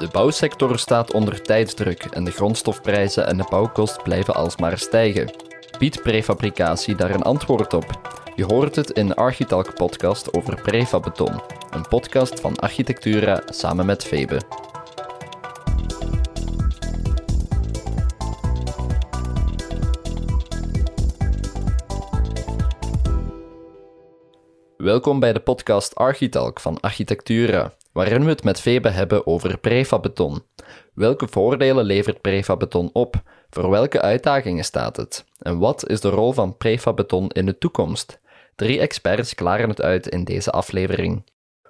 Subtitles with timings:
[0.00, 5.30] De bouwsector staat onder tijdsdruk en de grondstofprijzen en de bouwkost blijven alsmaar stijgen.
[5.78, 8.00] Biedt prefabricatie daar een antwoord op?
[8.36, 11.40] Je hoort het in de Architalk podcast over prefabeton,
[11.70, 14.40] een podcast van Architectura samen met Febe.
[24.76, 30.42] Welkom bij de podcast Architalk van Architectura, waarin we het met Febe hebben over prefabeton.
[30.94, 33.22] Welke voordelen levert prefabeton op?
[33.50, 35.24] Voor welke uitdagingen staat het?
[35.38, 38.20] En wat is de rol van prefabeton in de toekomst?
[38.54, 41.24] Drie experts klaren het uit in deze aflevering.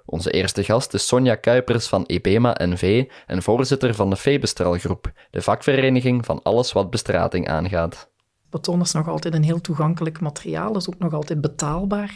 [0.05, 5.41] Onze eerste gast is Sonja Kuipers van EBEMA NV en voorzitter van de Febestralgroep, de
[5.41, 8.09] vakvereniging van alles wat bestrating aangaat.
[8.49, 12.15] Beton is nog altijd een heel toegankelijk materiaal, is ook nog altijd betaalbaar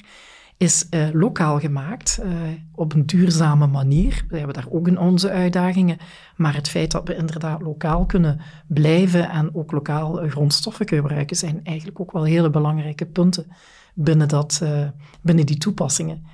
[0.57, 2.31] is uh, lokaal gemaakt uh,
[2.75, 4.25] op een duurzame manier.
[4.27, 5.97] We hebben daar ook in onze uitdagingen.
[6.35, 11.35] Maar het feit dat we inderdaad lokaal kunnen blijven en ook lokaal grondstoffen kunnen gebruiken,
[11.37, 13.45] zijn eigenlijk ook wel hele belangrijke punten
[13.93, 14.61] binnen, dat,
[15.21, 16.25] binnen die toepassingen.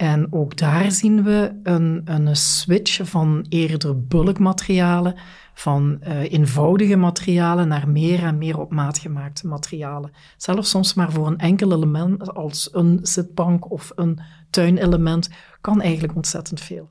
[0.00, 5.14] En ook daar zien we een, een switch van eerder bulkmaterialen
[5.54, 10.12] van uh, eenvoudige materialen naar meer en meer op maat gemaakte materialen.
[10.36, 15.28] Zelfs soms maar voor een enkel element als een zitbank of een tuinelement
[15.60, 16.88] kan eigenlijk ontzettend veel.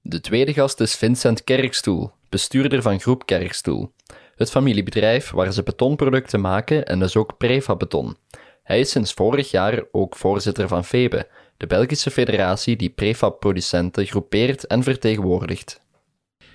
[0.00, 3.92] De tweede gast is Vincent Kerkstoel, bestuurder van Groep Kerkstoel.
[4.36, 8.16] Het familiebedrijf waar ze betonproducten maken en dus ook Prefabeton.
[8.62, 11.26] Hij is sinds vorig jaar ook voorzitter van FEBE,
[11.58, 15.80] de Belgische federatie die prefabproducenten groepeert en vertegenwoordigt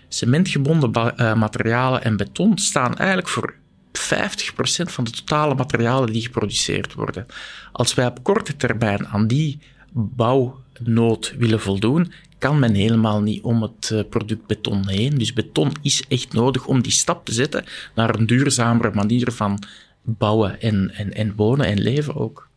[0.08, 3.56] cementgebonden uh, materialen en beton staan eigenlijk voor
[3.94, 7.26] 50% van de totale materialen die geproduceerd worden.
[7.72, 9.60] Als wij op korte termijn aan die
[9.92, 15.18] bouwnood willen voldoen, kan men helemaal niet om het eh, product beton heen.
[15.18, 17.66] Dus beton is echt nodig om die stap te zetten
[17.96, 19.64] naar een duurzamere manier van
[20.02, 22.50] bouwen en, en, en wonen en leven ook.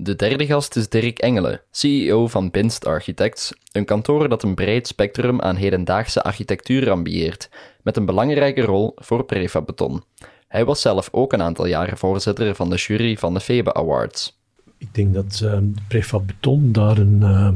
[0.00, 4.86] De derde gast is Dirk Engelen, CEO van Binst Architects, een kantoor dat een breed
[4.86, 7.50] spectrum aan hedendaagse architectuur ambieert,
[7.82, 10.02] met een belangrijke rol voor prefabeton.
[10.48, 14.38] Hij was zelf ook een aantal jaren voorzitter van de jury van de Febe Awards.
[14.76, 17.52] Ik denk dat uh, prefabeton daar een, uh,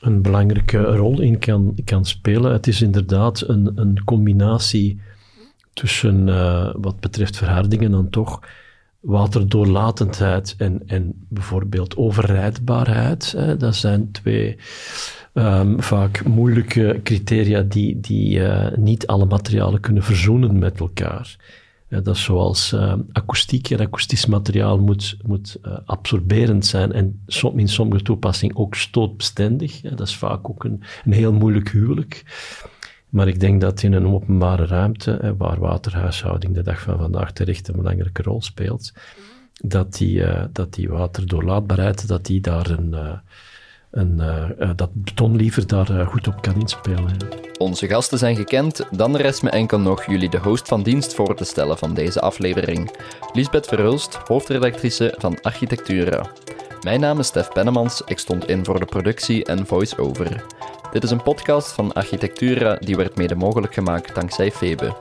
[0.00, 2.52] een belangrijke rol in kan, kan spelen.
[2.52, 5.00] Het is inderdaad een, een combinatie
[5.72, 8.40] tussen, uh, wat betreft verhardingen, dan toch
[9.02, 13.32] waterdoorlatendheid en, en bijvoorbeeld overrijdbaarheid.
[13.36, 14.56] Hè, dat zijn twee
[15.34, 21.36] um, vaak moeilijke criteria die, die uh, niet alle materialen kunnen verzoenen met elkaar.
[21.88, 27.24] Ja, dat is zoals uh, akoestiek en akoestisch materiaal moet, moet uh, absorberend zijn en
[27.56, 29.80] in sommige toepassingen ook stootbestendig.
[29.80, 32.24] Dat is vaak ook een, een heel moeilijk huwelijk.
[33.12, 37.68] Maar ik denk dat in een openbare ruimte, waar waterhuishouding de dag van vandaag terecht
[37.68, 38.92] een belangrijke rol speelt,
[39.52, 43.12] dat die, uh, dat die waterdoorlaatbaarheid, dat die daar een, uh,
[43.90, 44.20] een
[44.60, 47.16] uh, dat beton liever daar goed op kan inspelen.
[47.58, 51.36] Onze gasten zijn gekend, dan rest me enkel nog jullie de host van dienst voor
[51.36, 52.96] te stellen van deze aflevering.
[53.32, 56.26] Lisbeth Verhulst, hoofdredactrice van Architectura.
[56.80, 60.44] Mijn naam is Stef Pennemans, ik stond in voor de productie en voice-over.
[60.92, 64.96] Dit is een podcast van Architectura die werd mede mogelijk gemaakt dankzij Febe.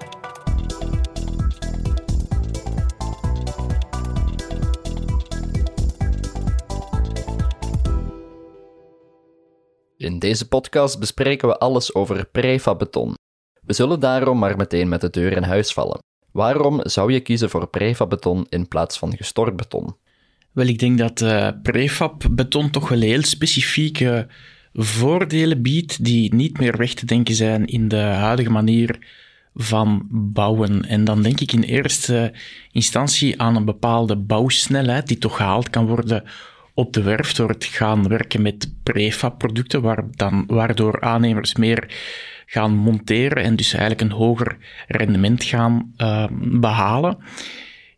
[9.97, 13.13] In deze podcast bespreken we alles over prefabeton.
[13.61, 15.99] We zullen daarom maar meteen met de deur in huis vallen.
[16.31, 19.95] Waarom zou je kiezen voor prefabeton in plaats van gestort beton?
[20.51, 21.49] Wel, ik denk dat uh,
[22.71, 24.27] toch wel heel specifieke
[24.73, 28.99] voordelen biedt die niet meer weg te denken zijn in de huidige manier
[29.55, 30.85] van bouwen.
[30.85, 32.33] En dan denk ik in eerste
[32.71, 36.23] instantie aan een bepaalde bouwsnelheid die toch gehaald kan worden
[36.73, 41.95] op de werf door het gaan werken met prefab-producten, waar dan, waardoor aannemers meer
[42.45, 44.57] gaan monteren en dus eigenlijk een hoger
[44.87, 46.27] rendement gaan uh,
[46.59, 47.17] behalen.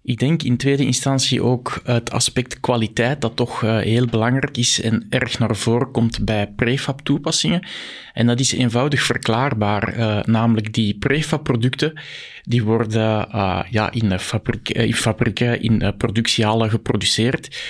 [0.05, 4.81] Ik denk in tweede instantie ook het aspect kwaliteit, dat toch uh, heel belangrijk is
[4.81, 7.67] en erg naar voren komt bij prefab toepassingen.
[8.13, 11.99] En dat is eenvoudig verklaarbaar, uh, namelijk die prefab producten,
[12.43, 17.61] die worden uh, ja, in, fabriek, in fabrieken, in productiehallen geproduceerd.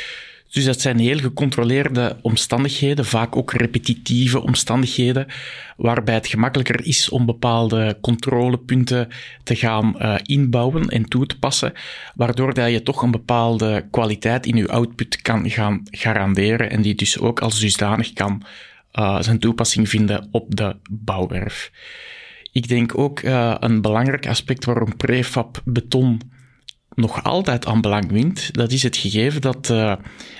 [0.53, 5.27] Dus dat zijn heel gecontroleerde omstandigheden, vaak ook repetitieve omstandigheden,
[5.77, 9.07] waarbij het gemakkelijker is om bepaalde controlepunten
[9.43, 11.73] te gaan uh, inbouwen en toe te passen,
[12.15, 16.95] waardoor dat je toch een bepaalde kwaliteit in je output kan gaan garanderen en die
[16.95, 18.43] dus ook als dusdanig kan
[18.93, 21.71] uh, zijn toepassing vinden op de bouwwerf.
[22.51, 26.21] Ik denk ook uh, een belangrijk aspect waarom prefab beton
[26.95, 29.95] nog altijd aan belang wint, dat is het gegeven dat uh,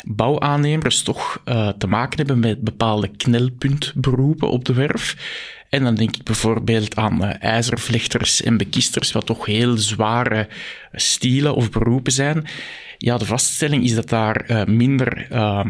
[0.06, 5.16] bouwaannemers toch uh, te maken hebben met bepaalde knelpuntberoepen op de werf.
[5.70, 10.48] En dan denk ik bijvoorbeeld aan uh, ijzervlechters en bekisters, wat toch heel zware
[10.94, 12.46] stielen of beroepen zijn.
[13.04, 15.66] Ja, de vaststelling is dat daar uh, minder uh,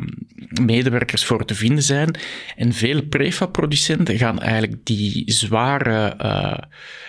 [0.62, 2.16] medewerkers voor te vinden zijn.
[2.56, 6.58] En veel prefab-producenten gaan eigenlijk die zware, uh,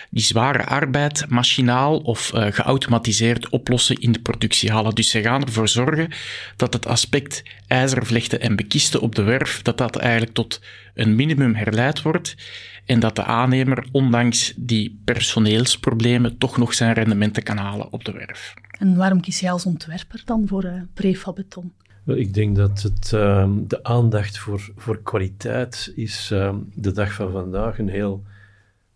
[0.09, 4.95] die zware arbeid machinaal of geautomatiseerd oplossen in de productiehallen.
[4.95, 6.09] Dus ze gaan ervoor zorgen
[6.55, 10.61] dat het aspect ijzervlechten en bekisten op de werf, dat dat eigenlijk tot
[10.93, 12.35] een minimum herleid wordt
[12.85, 18.11] en dat de aannemer, ondanks die personeelsproblemen, toch nog zijn rendementen kan halen op de
[18.11, 18.53] werf.
[18.77, 21.73] En waarom kies jij als ontwerper dan voor uh, prefab-beton?
[22.05, 27.31] Ik denk dat het, uh, de aandacht voor, voor kwaliteit is uh, de dag van
[27.31, 28.23] vandaag een heel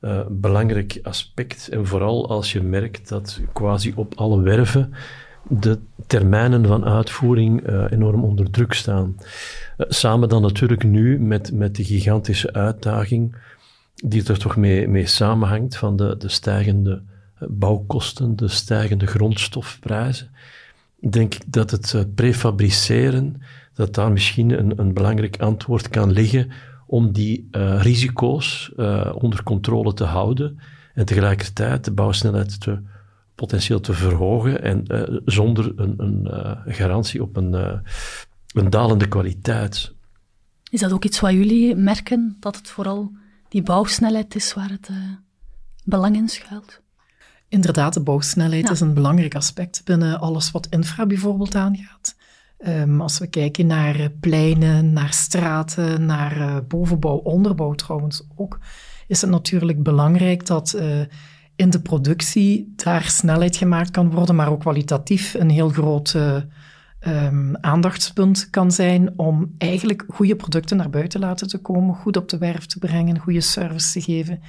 [0.01, 1.69] uh, belangrijk aspect.
[1.69, 4.93] En vooral als je merkt dat quasi op alle werven
[5.47, 9.15] de termijnen van uitvoering enorm onder druk staan.
[9.77, 13.35] samen dan natuurlijk nu met, met de gigantische uitdaging
[13.95, 17.01] die er toch mee, mee samenhangt van de, de stijgende
[17.47, 20.31] bouwkosten, de stijgende grondstofprijzen,
[21.09, 23.41] denk ik dat het eh, prefabriceren,
[23.73, 26.51] dat daar misschien een, een belangrijk antwoord kan liggen
[26.85, 30.59] om die uh, risico's uh, onder controle te houden
[30.93, 32.79] en tegelijkertijd de bouwsnelheid te,
[33.35, 34.83] potentieel te verhogen en
[35.25, 37.81] zonder een, een garantie op een,
[38.53, 39.93] een dalende kwaliteit.
[40.69, 43.11] Is dat ook iets wat jullie merken, dat het vooral
[43.49, 44.89] die bouwsnelheid is waar het
[45.83, 46.81] belang in schuilt?
[47.49, 52.15] Inderdaad, de bouwsnelheid is een belangrijk aspect binnen alles wat infra bijvoorbeeld aangaat.
[52.67, 58.59] Um, als we kijken naar uh, pleinen, naar straten, naar uh, bovenbouw, onderbouw trouwens ook,
[59.07, 60.99] is het natuurlijk belangrijk dat uh,
[61.55, 67.57] in de productie daar snelheid gemaakt kan worden, maar ook kwalitatief een heel groot um,
[67.61, 72.37] aandachtspunt kan zijn om eigenlijk goede producten naar buiten laten te komen, goed op de
[72.37, 74.41] werf te brengen, goede service te geven.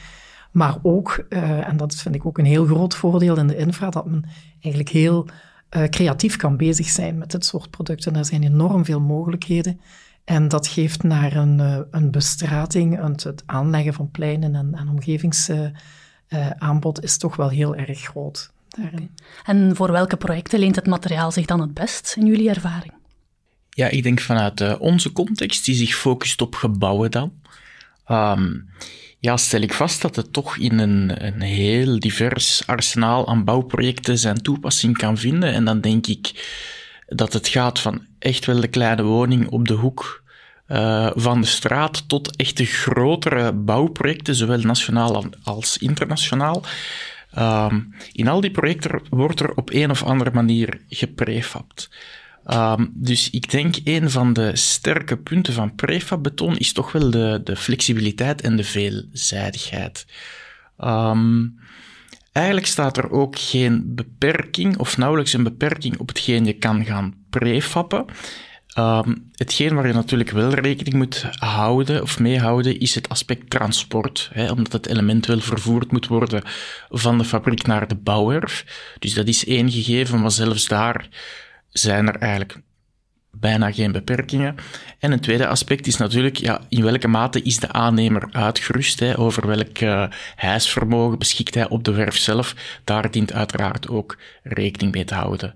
[0.51, 3.91] Maar ook, uh, en dat vind ik ook een heel groot voordeel in de infra,
[3.91, 5.29] dat men eigenlijk heel
[5.77, 8.17] uh, creatief kan bezig zijn met dit soort producten.
[8.17, 9.81] Er zijn enorm veel mogelijkheden.
[10.25, 14.89] En dat geeft naar een, uh, een bestrating, een, het aanleggen van pleinen en, en
[14.89, 18.53] omgevingsaanbod is toch wel heel erg groot.
[18.69, 19.11] Daarin.
[19.45, 22.93] En voor welke projecten leent het materiaal zich dan het best in jullie ervaring?
[23.71, 27.33] Ja, ik denk vanuit onze context, die zich focust op gebouwen dan.
[28.09, 28.69] Um,
[29.21, 34.19] ja, stel ik vast dat het toch in een, een heel divers arsenaal aan bouwprojecten
[34.19, 35.53] zijn toepassing kan vinden.
[35.53, 36.33] En dan denk ik
[37.07, 40.23] dat het gaat van echt wel de kleine woning op de hoek
[40.69, 46.63] uh, van de straat tot echte grotere bouwprojecten, zowel nationaal als internationaal.
[47.39, 51.91] Um, in al die projecten wordt er op een of andere manier geprefabt.
[52.53, 57.41] Um, dus ik denk een van de sterke punten van prefab-beton is toch wel de,
[57.45, 60.07] de flexibiliteit en de veelzijdigheid.
[60.79, 61.59] Um,
[62.33, 67.15] eigenlijk staat er ook geen beperking, of nauwelijks een beperking op hetgeen je kan gaan
[67.31, 68.05] prefappen.
[68.79, 74.31] Um, hetgeen waar je natuurlijk wel rekening moet houden of meehouden is het aspect transport,
[74.33, 76.43] hè, omdat het element wel vervoerd moet worden
[76.89, 78.65] van de fabriek naar de bouwwerf.
[78.99, 81.09] Dus dat is één gegeven, maar zelfs daar
[81.71, 82.61] zijn er eigenlijk
[83.33, 84.55] bijna geen beperkingen.
[84.99, 89.19] En een tweede aspect is natuurlijk, ja, in welke mate is de aannemer uitgerust, hè,
[89.19, 92.55] over welk uh, huisvermogen beschikt hij op de werf zelf.
[92.85, 95.55] Daar dient uiteraard ook rekening mee te houden.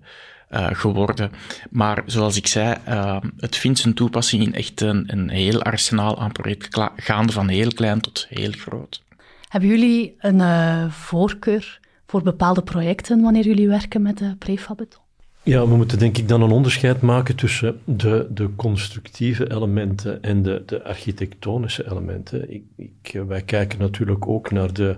[0.51, 1.33] Uh, geworden.
[1.71, 6.21] Maar zoals ik zei, uh, het vindt zijn toepassing in echt een, een heel arsenaal
[6.21, 9.03] aan projecten, gaande van heel klein tot heel groot.
[9.49, 15.04] Hebben jullie een voorkeur voor bepaalde projecten wanneer jullie werken met de prefabbeton?
[15.45, 20.43] Ja, we moeten denk ik dan een onderscheid maken tussen de, de constructieve elementen en
[20.43, 22.55] de, de architectonische elementen.
[22.55, 24.97] Ik, ik, wij kijken natuurlijk ook naar de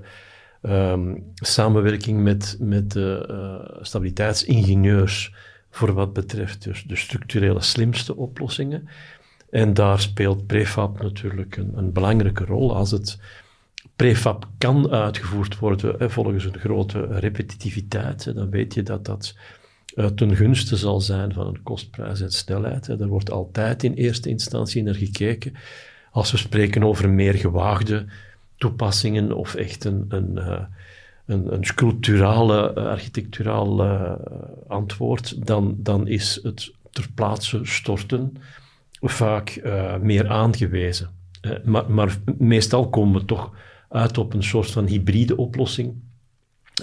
[0.62, 5.35] um, samenwerking met, met de uh, stabiliteitsingenieurs
[5.71, 8.88] voor wat betreft dus de structurele slimste oplossingen.
[9.50, 12.76] En daar speelt prefab natuurlijk een, een belangrijke rol.
[12.76, 13.19] Als het
[13.97, 19.35] prefab kan uitgevoerd worden volgens een grote repetitiviteit, dan weet je dat dat
[19.97, 22.99] uh, ten gunste zal zijn van een kostprijs en snelheid.
[22.99, 25.55] Daar wordt altijd in eerste instantie naar gekeken.
[26.11, 28.07] Als we spreken over meer gewaagde
[28.57, 30.61] toepassingen of echt een, een, uh,
[31.26, 33.83] een, een sculpturale, uh, architecturaal
[34.69, 38.37] antwoord, dan, dan is het ter plaatse storten
[39.00, 39.61] vaak
[40.00, 41.11] meer aangewezen.
[41.65, 43.53] maar, maar meestal komen we toch
[43.88, 45.95] uit op een soort van hybride oplossing,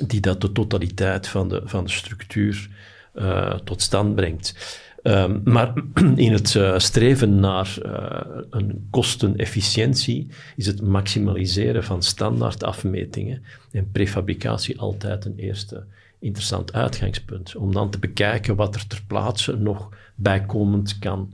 [0.08, 2.70] die dat de totaliteit van de, van de structuur
[3.14, 4.82] uh, tot stand brengt.
[5.04, 5.74] Um, maar
[6.16, 13.92] in het uh, streven naar uh, een kostenefficiëntie is het maximaliseren van standaard afmetingen en
[13.92, 15.86] prefabricatie altijd een eerste
[16.20, 17.56] interessant uitgangspunt.
[17.56, 21.34] Om dan te bekijken wat er ter plaatse nog bijkomend kan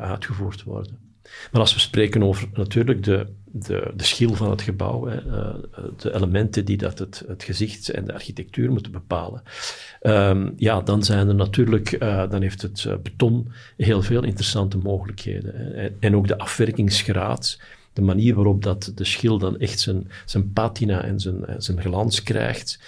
[0.00, 0.98] uitgevoerd worden.
[1.52, 5.54] Maar als we spreken over natuurlijk de, de, de schil van het gebouw, hè, uh,
[5.96, 9.42] de elementen die dat het, gezicht en de architectuur moeten bepalen,
[10.02, 15.52] um, ja, dan zijn er natuurlijk, uh, dan heeft het beton heel veel interessante mogelijkheden.
[15.54, 15.88] Hè.
[16.00, 17.60] En ook de afwerkingsgraad,
[17.92, 22.22] de manier waarop dat de schil dan echt zijn, zijn patina en zijn, zijn glans
[22.22, 22.78] krijgt,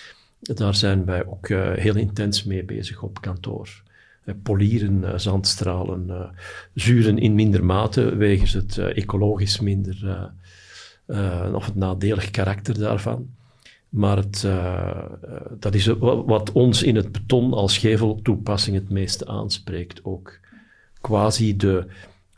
[0.40, 3.82] daar zijn wij ook heel intens mee bezig op kantoor.
[4.24, 6.28] Eh, polieren, eh, zandstralen, eh,
[6.74, 10.30] zuren in minder mate, wegens het ecologisch minder,
[11.54, 13.26] of het nadelig karakter daarvan.
[13.88, 14.46] Maar het,
[15.58, 15.86] dat is
[16.26, 20.38] wat ons in het beton als geveltoepassing het meeste aanspreekt ook.
[21.00, 21.86] Quasi de,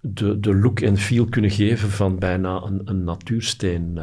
[0.00, 3.99] de, de look en feel kunnen geven van bijna een, een natuursteen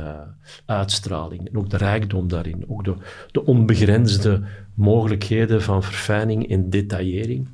[0.66, 1.50] uitstraling.
[1.50, 2.64] En ook de rijkdom daarin.
[2.68, 2.96] Ook de,
[3.32, 4.42] de onbegrensde
[4.74, 7.48] mogelijkheden van verfijning en detaillering.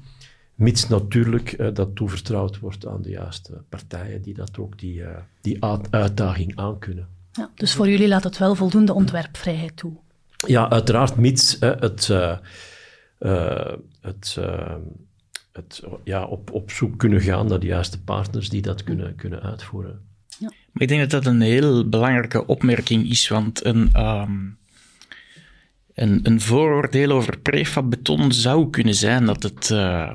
[0.57, 5.07] Mits natuurlijk uh, dat toevertrouwd wordt aan de juiste partijen die dat ook die, uh,
[5.41, 7.07] die uitdaging aankunnen.
[7.31, 9.93] Ja, dus voor jullie laat het wel voldoende ontwerpvrijheid toe?
[10.47, 12.07] Ja, uiteraard mits uh, het,
[14.01, 14.37] het,
[15.51, 19.41] het ja, op, op zoek kunnen gaan naar de juiste partners die dat kunnen, kunnen
[19.41, 20.01] uitvoeren.
[20.39, 20.51] Ja.
[20.71, 24.01] Maar ik denk dat dat een heel belangrijke opmerking is, want een...
[24.01, 24.57] Um,
[25.93, 30.11] een, een vooroordeel over prefab beton zou kunnen zijn dat het uh,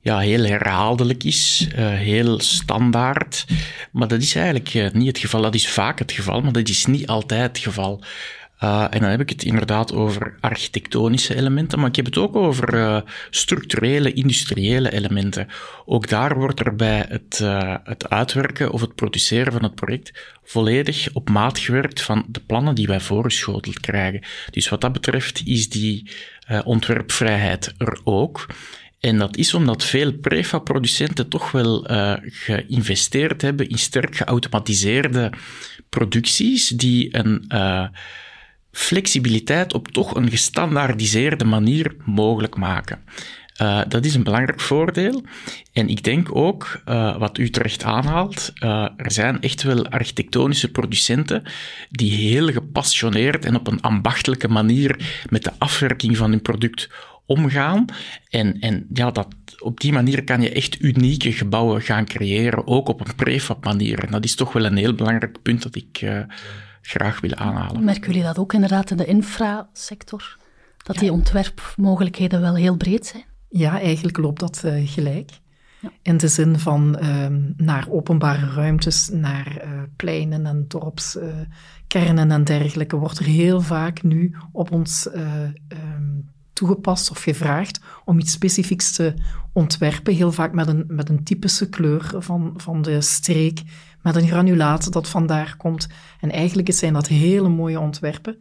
[0.00, 3.44] ja, heel herhaaldelijk is, uh, heel standaard.
[3.92, 5.42] Maar dat is eigenlijk uh, niet het geval.
[5.42, 8.02] Dat is vaak het geval, maar dat is niet altijd het geval.
[8.62, 12.36] Uh, en dan heb ik het inderdaad over architectonische elementen, maar ik heb het ook
[12.36, 15.48] over structurele, industriële elementen.
[15.86, 17.38] Ook daar wordt er bij het,
[17.84, 22.74] het uitwerken of het produceren van het project volledig op maat gewerkt van de plannen
[22.74, 24.22] die wij voorgeschoteld krijgen.
[24.50, 26.10] Dus wat dat betreft is die
[26.64, 28.46] ontwerpvrijheid er ook.
[29.00, 35.32] En dat is omdat veel prefab-producenten toch wel uh, geïnvesteerd hebben in sterk geautomatiseerde
[35.88, 37.86] producties die een uh,
[38.72, 42.98] flexibiliteit op toch een gestandaardiseerde manier mogelijk maken.
[43.62, 45.22] Uh, dat is een belangrijk voordeel.
[45.72, 46.82] En ik denk ook,
[47.18, 48.52] wat u terecht aanhaalt,
[48.96, 51.42] er zijn echt wel architectonische producenten
[51.90, 56.88] die heel gepassioneerd en op een ambachtelijke manier met de afwerking van hun product
[57.30, 57.84] omgaan.
[58.28, 62.88] En, en ja, dat, op die manier kan je echt unieke gebouwen gaan creëren, ook
[62.88, 64.04] op een prefab manier.
[64.04, 66.20] En dat is toch wel een heel belangrijk punt dat ik uh,
[66.82, 67.84] graag wil aanhalen.
[67.84, 70.38] Merken jullie dat ook inderdaad in de infrasector?
[70.82, 73.24] Dat die ontwerpmogelijkheden wel heel breed zijn?
[73.48, 75.30] Ja, eigenlijk loopt dat uh, gelijk.
[75.80, 75.90] Ja.
[76.02, 82.96] In de zin van uh, naar openbare ruimtes, naar uh, pleinen en dorpskernen en dergelijke,
[82.96, 86.28] wordt er heel vaak nu op ons um,
[86.60, 89.14] toegepast of gevraagd om iets specifieks te
[89.52, 93.62] ontwerpen, heel vaak met een, met een typische kleur van, van de streek,
[94.02, 95.88] met een granulaat dat vandaar komt.
[96.20, 98.36] En eigenlijk zijn dat hele mooie ontwerpen,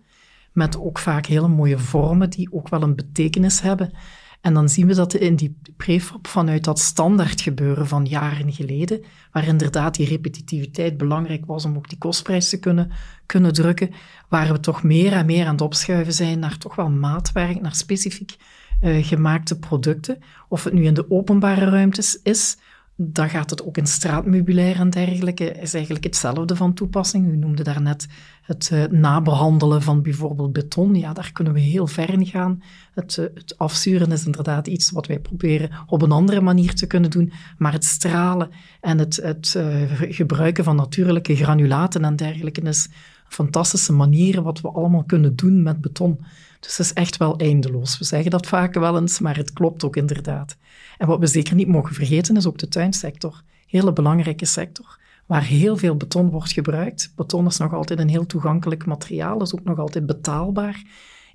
[0.52, 3.92] met ook vaak hele mooie vormen die ook wel een betekenis hebben.
[4.42, 9.04] En dan zien we dat in die prefab vanuit dat standaard gebeuren van jaren geleden,
[9.32, 12.92] waar inderdaad die repetitiviteit belangrijk was om ook die kostprijs te kunnen,
[13.26, 13.92] kunnen drukken,
[14.30, 17.76] waar we toch meer en meer aan het opschuiven zijn naar toch wel maatwerk, naar
[17.76, 18.36] specifiek
[18.82, 20.18] uh, gemaakte producten.
[20.50, 22.58] Of het nu in de openbare ruimtes is,
[23.02, 27.28] dan gaat het ook in straatmeubilair en dergelijke, is eigenlijk hetzelfde van toepassing.
[27.28, 28.08] U noemde daarnet
[28.42, 30.96] het uh, nabehandelen van bijvoorbeeld beton.
[30.96, 32.64] Ja, daar kunnen we heel ver in gaan.
[32.94, 36.88] Het, uh, het, afzuren is inderdaad iets wat wij proberen op een andere manier te
[36.88, 37.32] kunnen doen.
[37.58, 38.50] Maar het stralen
[38.82, 42.94] en het, het uh, gebruiken van natuurlijke granulaten en dergelijke is een
[43.28, 46.20] fantastische manier wat we allemaal kunnen doen met beton.
[46.60, 47.98] Dus het is echt wel eindeloos.
[47.98, 50.58] We zeggen dat vaak wel eens, maar het klopt ook inderdaad.
[51.00, 53.42] En wat we zeker niet mogen vergeten is ook de tuinsector.
[53.68, 57.14] Hele belangrijke sector, waar heel veel beton wordt gebruikt.
[57.16, 60.84] Beton is nog altijd een heel toegankelijk materiaal, is ook nog altijd betaalbaar.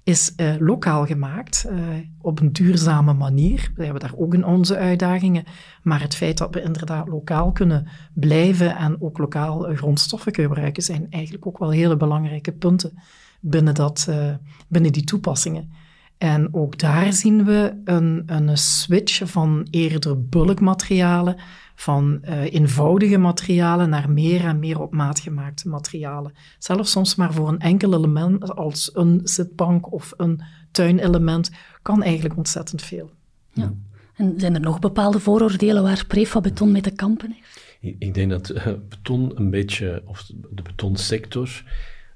[0.03, 1.79] Is uh, lokaal gemaakt, uh,
[2.21, 3.71] op een duurzame manier.
[3.75, 5.45] We hebben daar ook in onze uitdagingen.
[5.83, 10.83] Maar het feit dat we inderdaad lokaal kunnen blijven en ook lokaal grondstoffen kunnen gebruiken,
[10.83, 12.99] zijn eigenlijk ook wel hele belangrijke punten
[13.41, 14.09] binnen, dat,
[14.69, 15.73] binnen die toepassingen.
[16.19, 21.37] En ook daar zien we een, een switch van eerder bulkmaterialen,
[21.75, 26.33] van uh, eenvoudige materialen naar meer en meer op maat gemaakte materialen.
[26.59, 31.51] Zelfs soms maar voor een enkel element als een zitbank of een tuinelement
[31.83, 33.11] kan eigenlijk ontzettend veel.
[33.53, 33.73] Ja.
[34.15, 37.77] En zijn er nog bepaalde vooroordelen waar prefabeton mee te kampen heeft?
[37.99, 41.65] Ik denk dat uh, beton een beetje, of de betonsector,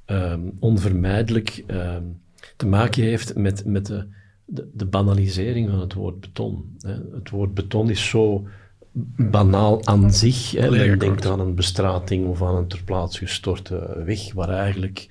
[0.07, 2.21] um, onvermijdelijk um,
[2.59, 4.07] te maken heeft met, met de,
[4.45, 6.77] de, de, banalisering van het woord beton.
[7.15, 8.49] Het woord beton is zo
[9.17, 10.51] banaal aan zich.
[10.51, 10.71] Hè.
[10.71, 15.09] Men denkt aan een bestrating of aan een ter plaatse gestorte weg, waar eigenlijk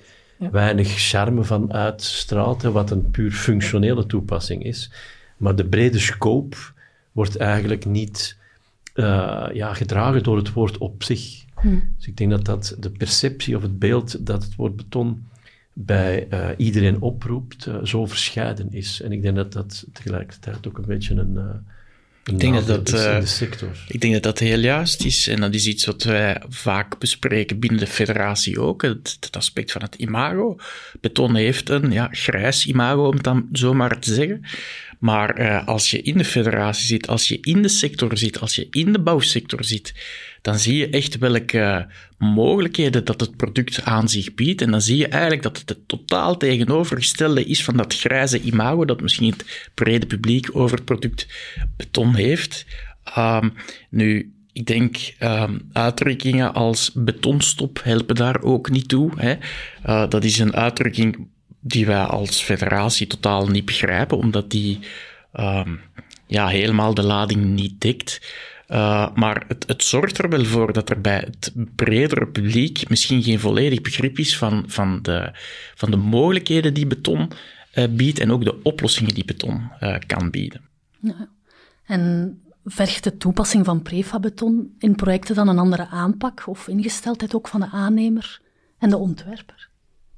[0.50, 4.92] weinig charme van uitstraalt, wat een puur functionele toepassing is.
[5.36, 6.56] Maar de brede scope
[7.12, 8.36] wordt eigenlijk niet
[8.94, 11.44] uh, ja, gedragen door het woord op zich.
[11.54, 11.78] Hm.
[11.96, 15.26] Dus ik denk dat, dat de perceptie of het beeld dat het woord beton
[15.80, 19.00] bij uh, iedereen oproept, uh, zo verscheiden is.
[19.00, 21.42] En ik denk dat dat tegelijkertijd ook een beetje een, uh,
[22.24, 23.84] een ik denk dat dat, is in de sector.
[23.88, 25.28] Ik denk dat dat heel juist is.
[25.28, 28.82] En dat is iets wat wij vaak bespreken binnen de federatie ook.
[28.82, 30.56] Het, het aspect van het imago.
[31.00, 34.44] Beton heeft een ja, grijs imago, om het dan zo maar te zeggen.
[34.98, 38.66] Maar als je in de federatie zit, als je in de sector zit, als je
[38.70, 39.94] in de bouwsector zit,
[40.48, 41.86] dan zie je echt welke
[42.18, 44.62] mogelijkheden dat het product aan zich biedt.
[44.62, 48.84] En dan zie je eigenlijk dat het het totaal tegenovergestelde is van dat grijze imago
[48.84, 51.26] dat misschien het brede publiek over het product
[51.76, 52.66] beton heeft.
[53.18, 53.52] Um,
[53.90, 59.10] nu, ik denk um, uitdrukkingen als betonstop helpen daar ook niet toe.
[59.16, 59.34] Hè.
[59.86, 61.28] Uh, dat is een uitdrukking
[61.60, 64.78] die wij als federatie totaal niet begrijpen, omdat die
[65.34, 65.80] um,
[66.26, 68.20] ja, helemaal de lading niet dekt.
[68.68, 73.22] Uh, maar het, het, zorgt er wel voor dat er bij het bredere publiek misschien
[73.22, 75.30] geen volledig begrip is van, van, de,
[75.74, 77.30] van de mogelijkheden die beton
[77.74, 80.60] uh, biedt en ook de oplossingen die beton uh, kan bieden.
[81.84, 87.48] En vergt de toepassing van prefabeton in projecten dan een andere aanpak of ingesteldheid ook
[87.48, 88.40] van de aannemer
[88.78, 89.68] en de ontwerper?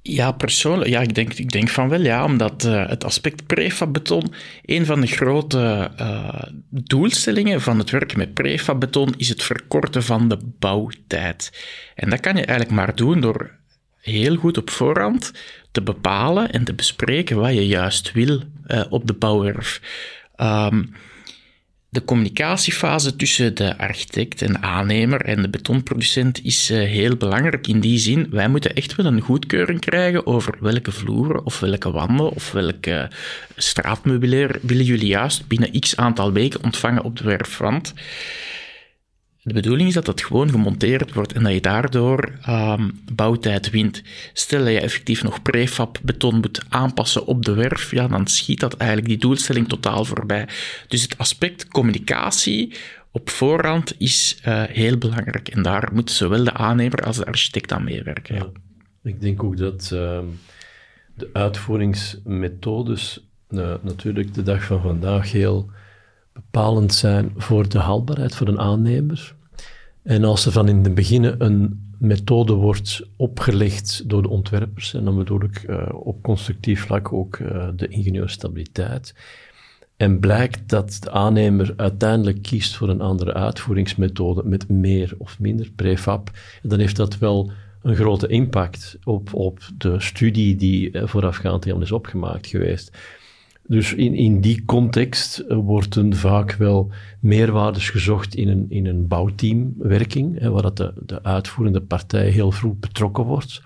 [0.03, 4.33] Ja, persoonlijk, ja, ik denk, ik denk van wel, ja, omdat uh, het aspect prefabbeton,
[4.65, 10.29] een van de grote uh, doelstellingen van het werken met prefabbeton is het verkorten van
[10.29, 11.67] de bouwtijd.
[11.95, 13.59] En dat kan je eigenlijk maar doen door
[14.01, 15.33] heel goed op voorhand
[15.71, 19.81] te bepalen en te bespreken wat je juist wil uh, op de bouwwerf.
[20.37, 20.95] Um,
[21.91, 27.81] de communicatiefase tussen de architect en aannemer en de betonproducent is uh, heel belangrijk in
[27.81, 28.27] die zin.
[28.31, 33.11] Wij moeten echt wel een goedkeuring krijgen over welke vloeren of welke wanden of welke
[33.57, 37.95] straatmeubilair willen jullie juist binnen x aantal weken ontvangen op de werfwand.
[39.43, 44.03] De bedoeling is dat dat gewoon gemonteerd wordt en dat je daardoor um, bouwtijd wint.
[44.33, 48.61] Stel dat je effectief nog prefab beton moet aanpassen op de werf, ja, dan schiet
[48.61, 50.49] dat eigenlijk die doelstelling totaal voorbij.
[50.89, 52.75] Dus het aspect communicatie
[53.11, 57.73] op voorhand is uh, heel belangrijk en daar moet zowel de aannemer als de architect
[57.73, 58.53] aan meewerken.
[59.03, 60.19] Ik denk ook dat uh,
[61.15, 65.71] de uitvoeringsmethodes uh, natuurlijk de dag van vandaag heel
[66.51, 69.35] bepalend zijn voor de haalbaarheid voor een aannemer.
[70.03, 75.05] En als er van in het begin een methode wordt opgelegd door de ontwerpers, en
[75.05, 79.15] dan bedoel ik uh, op constructief vlak ook uh, de ingenieurstabiliteit,
[79.97, 85.71] en blijkt dat de aannemer uiteindelijk kiest voor een andere uitvoeringsmethode met meer of minder
[85.77, 86.31] prefab,
[86.63, 87.51] dan heeft dat wel
[87.83, 92.97] een grote impact op, op de studie die uh, voorafgaand is opgemaakt geweest.
[93.71, 99.07] Dus in, in die context eh, worden vaak wel meerwaardes gezocht in een, in een
[99.07, 103.63] bouwteamwerking, hè, waar dat de, de uitvoerende partij heel vroeg betrokken wordt,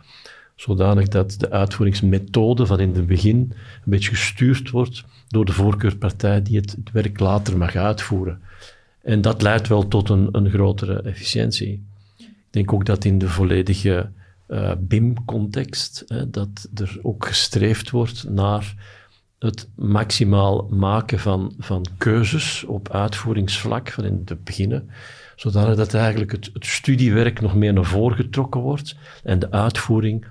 [0.54, 6.42] zodanig dat de uitvoeringsmethode van in het begin een beetje gestuurd wordt door de voorkeurpartij
[6.42, 8.40] die het, het werk later mag uitvoeren.
[9.02, 11.82] En dat leidt wel tot een, een grotere efficiëntie.
[12.18, 14.10] Ik denk ook dat in de volledige
[14.48, 18.74] uh, BIM-context, dat er ook gestreefd wordt naar
[19.44, 24.90] het maximaal maken van, van keuzes op uitvoeringsvlak van in te beginnen,
[25.36, 30.26] zodat dat eigenlijk het, het studiewerk nog meer naar voren getrokken wordt en de uitvoering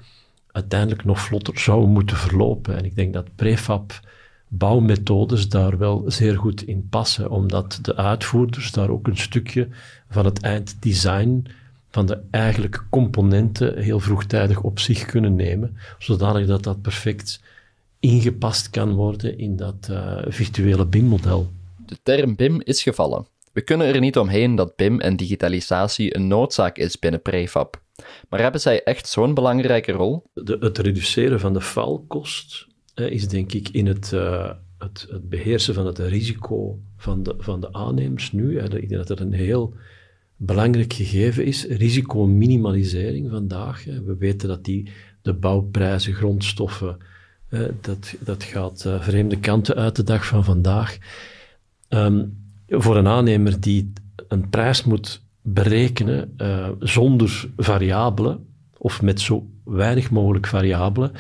[0.52, 2.78] uiteindelijk nog vlotter zou moeten verlopen.
[2.78, 3.99] En ik denk dat prefab
[4.47, 9.67] bouwmethodes daar wel zeer goed in passen, omdat de uitvoerders daar ook een stukje
[10.10, 11.45] van het einddesign,
[11.89, 17.41] van de eigenlijke componenten heel vroegtijdig op zich kunnen nemen, zodanig dat dat perfect
[18.03, 21.51] ingepast kan worden in dat uh, virtuele BIM-model.
[21.85, 23.25] De term BIM is gevallen.
[23.53, 27.81] We kunnen er niet omheen dat BIM en digitalisatie een noodzaak is binnen prefab.
[28.29, 30.23] Maar hebben zij echt zo'n belangrijke rol?
[30.33, 34.09] De, het reduceren van de faalkost is denk ik in het,
[34.77, 38.59] het, het, beheersen van het risico van de, van de aannemers nu.
[38.59, 39.73] ik denk dat dat een heel
[40.35, 41.65] belangrijk gegeven is.
[41.65, 43.83] Risicominimalisering vandaag.
[43.83, 44.89] We weten dat die,
[45.21, 46.97] de bouwprijzen, grondstoffen,
[47.81, 50.97] dat, dat gaat vreemde kanten uit de dag van vandaag.
[51.87, 52.25] Ehm,
[52.67, 53.93] voor een aannemer die
[54.27, 58.45] een prijs moet berekenen uh, zonder variabelen,
[58.77, 61.11] of met zo weinig mogelijk variabelen,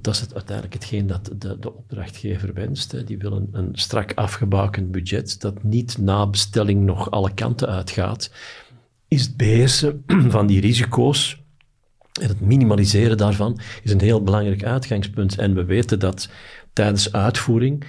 [0.00, 2.92] dat is het, uiteindelijk hetgeen dat de, de opdrachtgever wenst.
[2.92, 3.04] Hè.
[3.04, 8.30] Die wil een, een strak afgebakend budget dat niet na bestelling nog alle kanten uitgaat.
[9.08, 11.44] Is het beheersen van die risico's
[12.18, 15.38] en het minimaliseren daarvan is een heel belangrijk uitgangspunt.
[15.38, 16.28] En we weten dat
[16.72, 17.84] tijdens uitvoering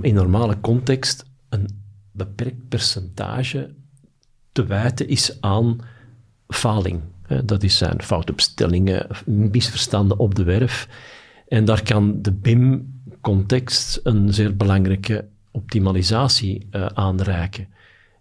[0.00, 1.68] in normale context een
[2.12, 3.74] beperkt percentage
[4.52, 5.78] te wijten is aan
[6.48, 7.00] faling.
[7.44, 10.88] Dat is zijn foute bestellingen, misverstanden op de werf.
[11.48, 17.68] En daar kan de BIM-context een zeer belangrijke optimalisatie uh, aanreiken.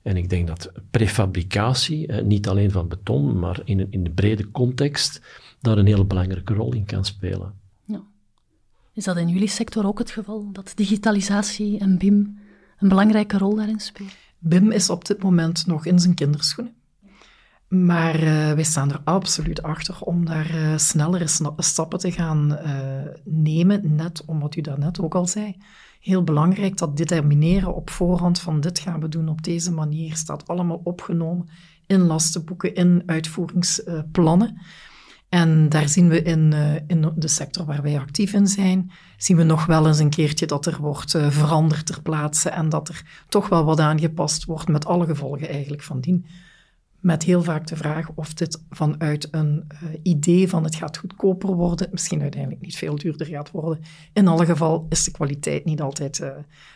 [0.10, 5.22] En ik denk dat prefabricatie, niet alleen van beton, maar in, in de brede context,
[5.62, 7.54] daar een hele belangrijke rol in kan spelen.
[7.84, 8.02] Ja.
[8.93, 12.39] Is dat in jullie sector ook het geval, dat digitalisatie en BIM
[12.78, 14.12] een belangrijke rol daarin spelen?
[14.39, 16.74] BIM is op dit moment nog in zijn kinderschoenen.
[17.67, 23.12] Maar uh, wij staan er absoluut achter om daar uh, snellere stappen te gaan uh,
[23.24, 25.58] nemen, net omdat u daarnet ook al zei.
[26.00, 30.48] Heel belangrijk, dat determineren op voorhand van dit gaan we doen op deze manier, staat
[30.48, 31.50] allemaal opgenomen
[31.88, 34.62] in lastenboeken, in uitvoeringsplannen.
[35.30, 39.38] En daar zien we in, uh, in de sector waar wij actief in zijn, zien
[39.38, 42.90] we nog wel eens een keertje dat er wordt uh, veranderd ter plaatse en dat
[42.90, 46.26] er toch wel wat aangepast wordt met alle gevolgen eigenlijk van dien.
[47.00, 51.54] Met heel vaak de vraag of dit vanuit een uh, idee van het gaat goedkoper
[51.54, 53.84] worden, misschien uiteindelijk niet veel duurder gaat worden.
[54.14, 56.24] In alle geval is de kwaliteit niet altijd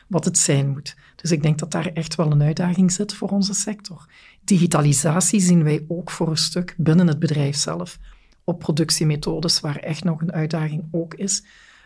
[0.07, 0.95] wat het zijn moet.
[1.15, 4.05] Dus ik denk dat daar echt wel een uitdaging zit voor onze sector.
[4.43, 7.99] Digitalisatie zien wij ook voor een stuk binnen het bedrijf zelf
[8.43, 11.43] op productiemethodes, waar echt nog een uitdaging ook is.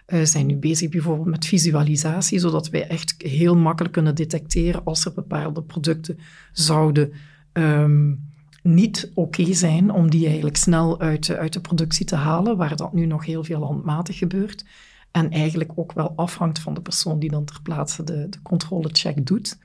[0.08, 5.06] Uh, zijn nu bezig bijvoorbeeld met visualisatie, zodat wij echt heel makkelijk kunnen detecteren als
[5.06, 6.20] er bepaalde producten
[6.52, 7.12] zouden
[7.54, 8.27] um,
[8.68, 12.94] niet oké zijn, om die eigenlijk snel uit, uit de productie te halen, waar dat
[12.94, 14.66] nu nog heel veel handmatig gebeurt.
[15.12, 19.26] En eigenlijk ook wel afhangt van de persoon die dan ter plaatse de, de controlecheck
[19.26, 19.58] doet.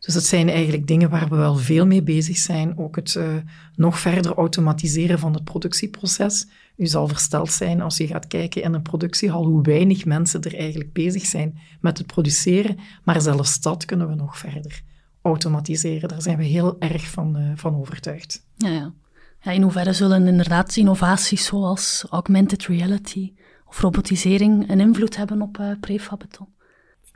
[0.00, 2.78] Dus het zijn eigenlijk dingen waar we wel veel mee bezig zijn.
[2.78, 3.34] Ook het uh,
[3.76, 6.46] nog verder automatiseren van het productieproces.
[6.76, 10.58] U zal versteld zijn als je gaat kijken in een productiehal hoe weinig mensen er
[10.58, 12.78] eigenlijk bezig zijn met het produceren.
[13.04, 14.82] Maar zelfs dat kunnen we nog verder
[15.22, 16.08] automatiseren.
[16.08, 18.46] Daar zijn we heel erg van, uh, van overtuigd.
[18.56, 18.92] Ja, ja.
[19.40, 23.32] ja, in hoeverre zullen inderdaad innovaties zoals augmented reality
[23.66, 26.48] of robotisering een invloed hebben op uh, prefabbeton?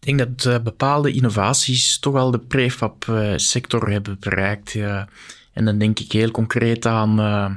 [0.00, 4.72] Ik denk dat uh, bepaalde innovaties toch wel de prefab-sector hebben bereikt.
[4.72, 5.08] Ja.
[5.52, 7.50] En dan denk ik heel concreet aan uh,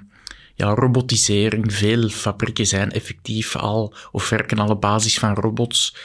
[0.55, 1.73] ja, robotisering.
[1.73, 5.95] Veel fabrieken zijn effectief al of werken al op basis van robots.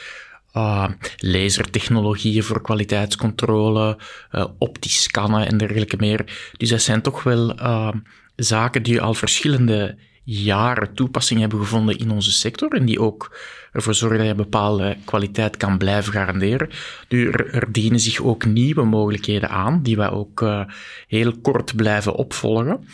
[0.53, 3.97] Uh, lasertechnologieën voor kwaliteitscontrole,
[4.31, 6.51] uh, optisch scannen en dergelijke meer.
[6.57, 7.89] Dus dat zijn toch wel uh,
[8.35, 13.37] zaken die al verschillende jaren toepassing hebben gevonden in onze sector en die ook
[13.71, 16.69] ervoor zorgen dat je bepaalde kwaliteit kan blijven garanderen.
[17.09, 20.63] Nu, er, er dienen zich ook nieuwe mogelijkheden aan, die wij ook uh,
[21.07, 22.87] heel kort blijven opvolgen.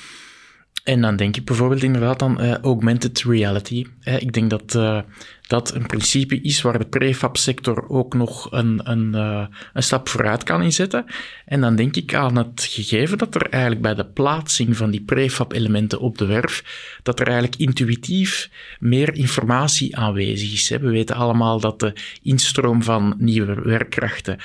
[0.89, 3.85] En dan denk ik bijvoorbeeld inderdaad aan uh, augmented reality.
[4.03, 4.99] ik denk dat uh,
[5.47, 10.43] dat een principe is waar de prefab-sector ook nog een, een, uh, een stap vooruit
[10.43, 11.05] kan inzetten.
[11.45, 15.01] En dan denk ik aan het gegeven dat er eigenlijk bij de plaatsing van die
[15.01, 16.63] prefab-elementen op de werf,
[17.03, 18.49] dat er eigenlijk intuïtief
[18.79, 20.69] meer informatie aanwezig is.
[20.69, 24.37] We weten allemaal dat de instroom van nieuwe werkkrachten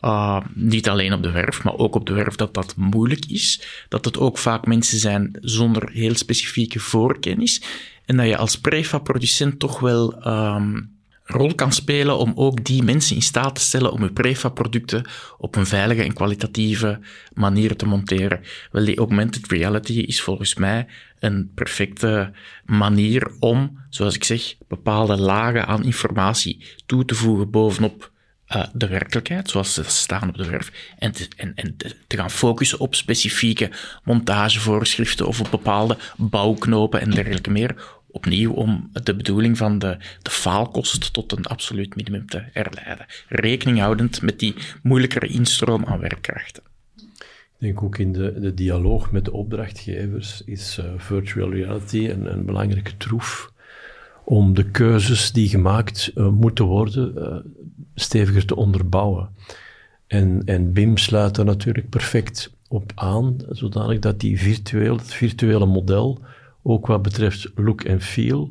[0.00, 3.62] uh, niet alleen op de werf, maar ook op de werf dat dat moeilijk is.
[3.88, 7.62] Dat het ook vaak mensen zijn zonder heel specifieke voorkennis.
[8.04, 13.16] En dat je als prefab-producent toch wel um, rol kan spelen om ook die mensen
[13.16, 15.08] in staat te stellen om je prefab-producten
[15.38, 17.00] op een veilige en kwalitatieve
[17.34, 18.40] manier te monteren.
[18.70, 20.86] Wel, die augmented reality is volgens mij
[21.18, 22.32] een perfecte
[22.64, 28.10] manier om, zoals ik zeg, bepaalde lagen aan informatie toe te voegen bovenop
[28.56, 32.30] uh, de werkelijkheid, zoals ze staan op de werf, en te, en, en te gaan
[32.30, 33.70] focussen op specifieke
[34.04, 37.96] montagevoorschriften of op bepaalde bouwknopen en dergelijke meer.
[38.10, 43.06] Opnieuw om de bedoeling van de, de faalkost tot een absoluut minimum te herleiden.
[43.28, 46.62] Rekening houdend met die moeilijkere instroom aan werkkrachten.
[47.58, 52.44] Ik denk ook in de, de dialoog met de opdrachtgevers is uh, virtual reality een,
[52.44, 53.52] belangrijke troef
[54.24, 57.14] om de keuzes die gemaakt uh, moeten worden
[57.98, 59.28] steviger te onderbouwen.
[60.06, 65.66] En, en BIM sluit daar natuurlijk perfect op aan, zodanig dat die virtueel, het virtuele
[65.66, 66.18] model,
[66.62, 68.50] ook wat betreft look en feel,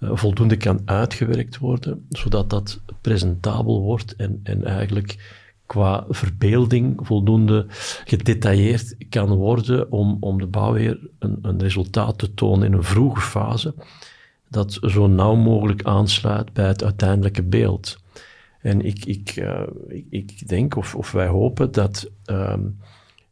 [0.00, 5.34] uh, voldoende kan uitgewerkt worden, zodat dat presentabel wordt en, en eigenlijk
[5.66, 7.66] qua verbeelding voldoende
[8.04, 13.20] gedetailleerd kan worden om, om de bouwheer een, een resultaat te tonen in een vroege
[13.20, 13.74] fase
[14.48, 17.98] dat zo nauw mogelijk aansluit bij het uiteindelijke beeld.
[18.66, 22.78] En ik, ik, uh, ik, ik, denk, of, of wij hopen, dat um,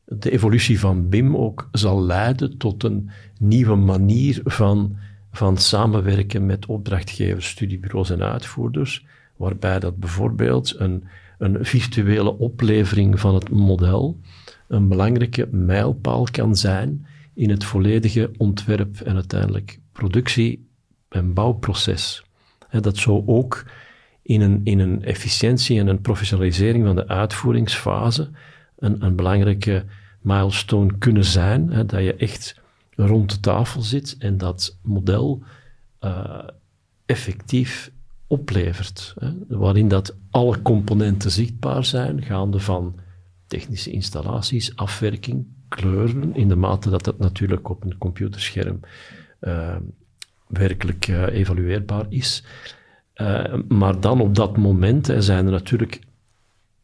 [0.04, 4.96] de evolutie van BIM ook zal leiden tot een nieuwe manier van,
[5.32, 11.04] van samenwerken met opdrachtgevers, studiebureaus en uitvoerders, waarbij dat bijvoorbeeld een,
[11.38, 14.20] een virtuele oplevering van het model
[14.68, 20.66] een belangrijke mijlpaal kan zijn in het volledige ontwerp en uiteindelijk productie-
[21.08, 22.24] en bouwproces.
[22.80, 23.64] dat zou ook
[24.24, 28.30] in een, in een efficiëntie en een professionalisering van de uitvoeringsfase
[28.78, 29.84] een, een belangrijke
[30.20, 31.72] milestone kunnen zijn.
[31.72, 32.60] Hè, dat je echt
[32.96, 35.42] rond de tafel zit en dat model
[36.00, 36.38] uh,
[37.06, 37.90] effectief
[38.26, 39.14] oplevert.
[39.18, 42.98] Hè, waarin dat alle componenten zichtbaar zijn, gaande van
[43.46, 48.80] technische installaties, afwerking, kleuren, in de mate dat dat natuurlijk op een computerscherm
[49.40, 49.76] uh,
[50.46, 52.44] werkelijk uh, evalueerbaar is.
[53.14, 56.00] Uh, maar dan op dat moment hè, zijn er natuurlijk,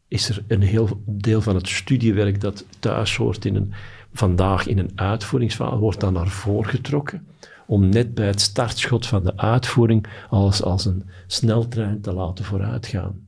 [0.08, 3.72] is er een heel deel van het studiewerk dat thuis hoort in een,
[4.12, 7.26] vandaag in een uitvoeringsfase, wordt dan naar voren getrokken
[7.66, 13.26] om net bij het startschot van de uitvoering alles als een sneltrein te laten vooruitgaan.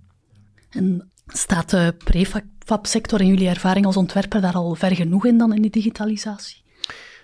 [0.70, 5.54] En staat de prefab-sector in jullie ervaring als ontwerper daar al ver genoeg in dan
[5.54, 6.62] in die digitalisatie?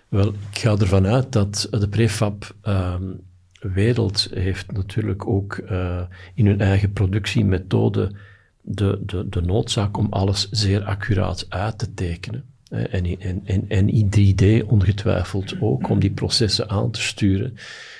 [0.08, 3.20] Wel, ik ga ervan uit dat de prefab um,
[3.60, 6.00] wereld heeft natuurlijk ook uh,
[6.34, 8.12] in hun eigen productiemethode
[8.60, 12.44] de, de, de noodzaak om alles zeer accuraat uit te tekenen.
[12.68, 17.52] En, en, en, en in 3D ongetwijfeld ook, om die processen aan te sturen.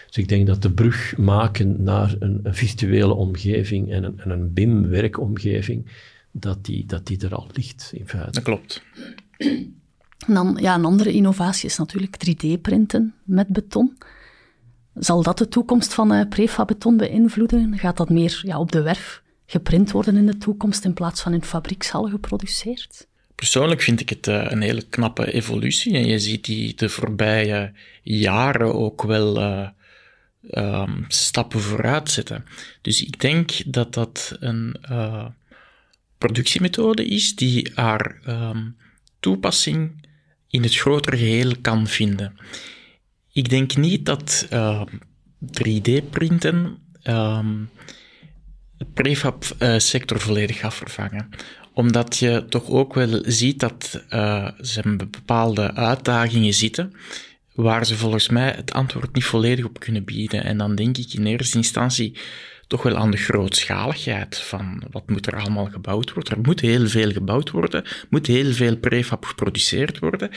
[0.07, 4.31] Dus ik denk dat de brug maken naar een, een virtuele omgeving en een, en
[4.31, 5.87] een BIM-werkomgeving,
[6.31, 8.31] dat die, dat die er al ligt, in feite.
[8.31, 8.83] Dat klopt.
[10.27, 13.97] En dan, ja, een andere innovatie is natuurlijk 3D-printen met beton.
[14.99, 17.79] Zal dat de toekomst van uh, prefab-beton beïnvloeden?
[17.79, 21.33] Gaat dat meer ja, op de werf geprint worden in de toekomst in plaats van
[21.33, 23.07] in fabriekshal geproduceerd?
[23.35, 25.95] Persoonlijk vind ik het uh, een hele knappe evolutie.
[25.95, 29.69] En je ziet die de voorbije jaren ook wel uh,
[30.51, 32.45] um, stappen vooruit zetten.
[32.83, 34.77] Dus ik denk dat dat een
[36.19, 38.77] productiemethode is die haar um,
[39.21, 40.07] toepassing
[40.49, 42.37] in het grotere geheel kan vinden.
[43.39, 44.83] Ik denk niet dat uh,
[45.45, 47.47] 3D-printen uh,
[48.77, 51.29] de prefab-sector volledig gaat vervangen
[51.73, 56.93] omdat je toch ook wel ziet dat uh, ze bepaalde uitdagingen zitten
[57.55, 60.45] waar ze volgens mij het antwoord niet volledig op kunnen bieden.
[60.45, 62.19] En dan denk ik in eerste instantie
[62.69, 66.33] toch wel aan de grootschaligheid van wat moet er allemaal gebouwd worden.
[66.33, 70.31] Er moet heel veel gebouwd worden, moet heel veel prefab geproduceerd worden.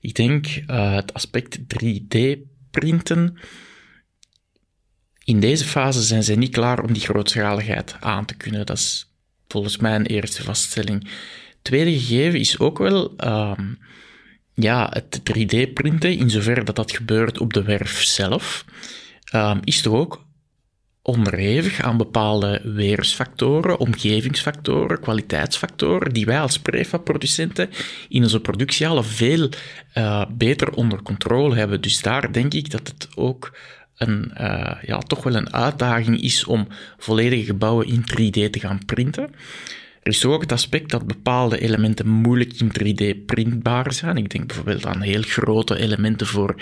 [0.00, 3.36] Ik denk uh, het aspect 3D-printen.
[5.24, 8.66] In deze fase zijn ze niet klaar om die grootschaligheid aan te kunnen.
[8.66, 9.14] Dat is
[9.48, 11.08] volgens mij een eerste vaststelling.
[11.62, 13.78] Tweede gegeven is ook wel um,
[14.54, 18.64] ja, het 3D-printen, in zoverre dat dat gebeurt op de werf zelf,
[19.34, 20.24] um, is toch ook
[21.02, 27.70] onderhevig aan bepaalde weersfactoren, omgevingsfactoren, kwaliteitsfactoren, die wij als prefab-producenten
[28.08, 29.48] in onze productiehallen veel
[29.94, 31.80] uh, beter onder controle hebben.
[31.80, 33.58] Dus daar denk ik dat het ook
[33.96, 36.66] een, uh, ja, toch wel een uitdaging is om
[36.98, 39.34] volledige gebouwen in 3D te gaan printen.
[40.02, 44.16] Er is ook het aspect dat bepaalde elementen moeilijk in 3D printbaar zijn.
[44.16, 46.54] Ik denk bijvoorbeeld aan heel grote elementen voor,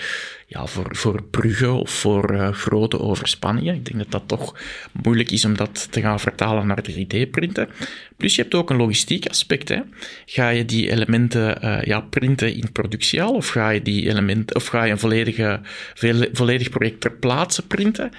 [0.47, 3.75] ja, voor, voor bruggen of voor uh, grote overspanningen.
[3.75, 4.55] Ik denk dat dat toch
[5.03, 7.69] moeilijk is om dat te gaan vertalen naar 3D-printen.
[8.17, 9.69] Plus je hebt ook een logistiek aspect.
[9.69, 9.79] Hè.
[10.25, 14.65] Ga je die elementen uh, ja, printen in productieal of ga je die elementen of
[14.65, 15.59] ga je een volledige,
[16.33, 18.11] volledig project ter plaatse printen?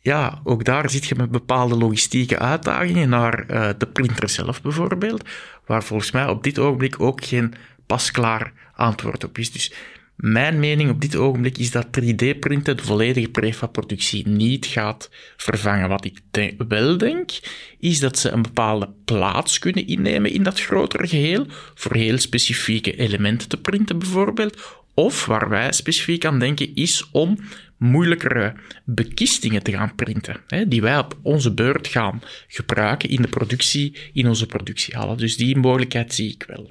[0.00, 5.28] Ja, ook daar zit je met bepaalde logistieke uitdagingen naar uh, de printer zelf bijvoorbeeld,
[5.66, 7.54] waar volgens mij op dit ogenblik ook geen
[7.86, 9.52] pasklaar antwoord op is.
[9.52, 9.72] Dus
[10.20, 15.88] mijn mening op dit ogenblik is dat 3D-printen de volledige prefab-productie niet gaat vervangen.
[15.88, 16.20] Wat ik
[16.68, 17.30] wel denk,
[17.78, 22.96] is dat ze een bepaalde plaats kunnen innemen in dat grotere geheel, voor heel specifieke
[22.96, 24.82] elementen te printen bijvoorbeeld.
[24.94, 27.38] Of waar wij specifiek aan denken, is om
[27.80, 33.28] moeilijkere bekistingen te gaan printen, hè, die wij op onze beurt gaan gebruiken in de
[33.28, 35.16] productie, in onze productiehallen.
[35.16, 36.70] Dus die mogelijkheid zie ik wel.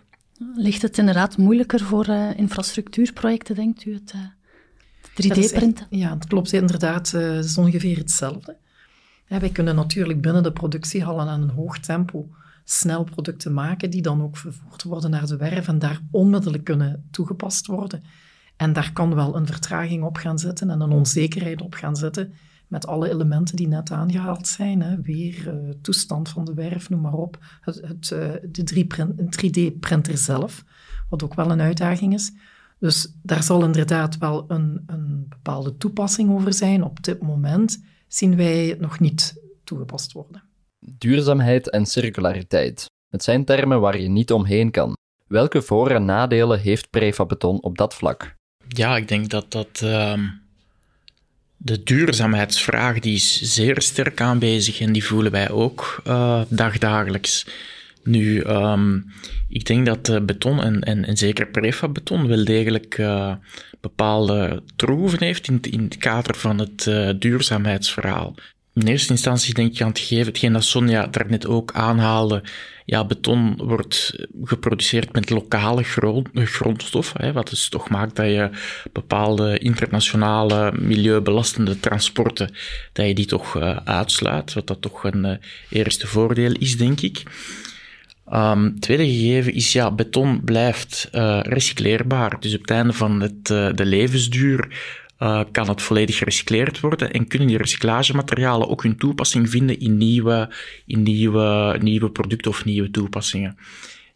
[0.56, 4.22] Ligt het inderdaad moeilijker voor uh, infrastructuurprojecten, denkt u, het uh,
[5.10, 5.88] 3D-printen?
[5.90, 7.14] Ja, het klopt inderdaad.
[7.16, 8.56] Uh, het is ongeveer hetzelfde.
[9.28, 12.30] Ja, wij kunnen natuurlijk binnen de productiehallen aan een hoog tempo
[12.64, 17.08] snel producten maken die dan ook vervoerd worden naar de werf en daar onmiddellijk kunnen
[17.12, 18.04] toegepast worden.
[18.60, 22.34] En daar kan wel een vertraging op gaan zitten en een onzekerheid op gaan zitten
[22.68, 24.82] met alle elementen die net aangehaald zijn.
[24.82, 25.02] Hè.
[25.02, 27.38] Weer uh, toestand van de werf, noem maar op.
[27.62, 28.92] Het, uh, de
[29.46, 30.64] 3D-printer zelf,
[31.10, 32.32] wat ook wel een uitdaging is.
[32.80, 36.84] Dus daar zal inderdaad wel een, een bepaalde toepassing over zijn.
[36.84, 40.44] Op dit moment zien wij het nog niet toegepast worden.
[40.80, 42.86] Duurzaamheid en circulariteit.
[43.10, 44.94] Het zijn termen waar je niet omheen kan.
[45.28, 48.38] Welke voor- en nadelen heeft prefabeton op dat vlak?
[48.76, 50.20] Ja, ik denk dat dat uh,
[51.58, 57.46] de duurzaamheidsvraag die is zeer sterk aanwezig en die voelen wij ook uh, dagdagelijks.
[58.04, 59.12] Nu, um,
[59.50, 63.34] ik denk dat uh, beton en, en, en zeker prefabeton wel degelijk uh,
[63.82, 68.36] bepaalde troeven heeft in, in het kader van het duurzaamheidsverhaal.
[68.74, 72.44] In eerste instantie denk ik aan het gegeven, hetgeen dat Sonja daarnet ook aanhaalde.
[72.86, 78.50] Ja, beton wordt geproduceerd met lokale grond, grondstoffen, hè, wat dus toch maakt dat je
[78.94, 82.54] bepaalde internationale milieubelastende transporten,
[82.94, 85.32] dat je die toch uh, uitsluit, wat dat toch een uh,
[85.70, 87.24] eerste voordeel is, denk ik.
[88.34, 92.40] Um, tweede gegeven is, ja, beton blijft uh, recycleerbaar.
[92.40, 94.68] Dus op het einde van het, de levensduur
[95.20, 99.98] uh, kan het volledig gerecycleerd worden en kunnen die recyclagematerialen ook hun toepassing vinden in
[99.98, 100.50] nieuwe,
[100.86, 103.58] in nieuwe, nieuwe producten of nieuwe toepassingen.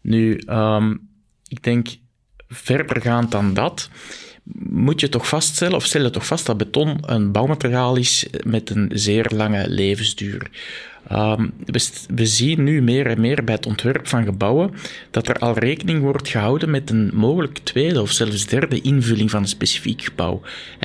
[0.01, 1.09] Nu, um,
[1.47, 1.87] ik denk
[2.47, 3.89] verdergaand dan dat,
[4.69, 8.69] moet je toch vaststellen, of stel je toch vast dat beton een bouwmateriaal is met
[8.69, 10.49] een zeer lange levensduur.
[11.11, 11.53] Um,
[12.07, 14.71] we, zien nu meer en meer bij het ontwerp van gebouwen
[15.11, 19.41] dat er al rekening wordt gehouden met een mogelijk tweede of zelfs derde invulling van
[19.41, 20.41] een specifiek gebouw.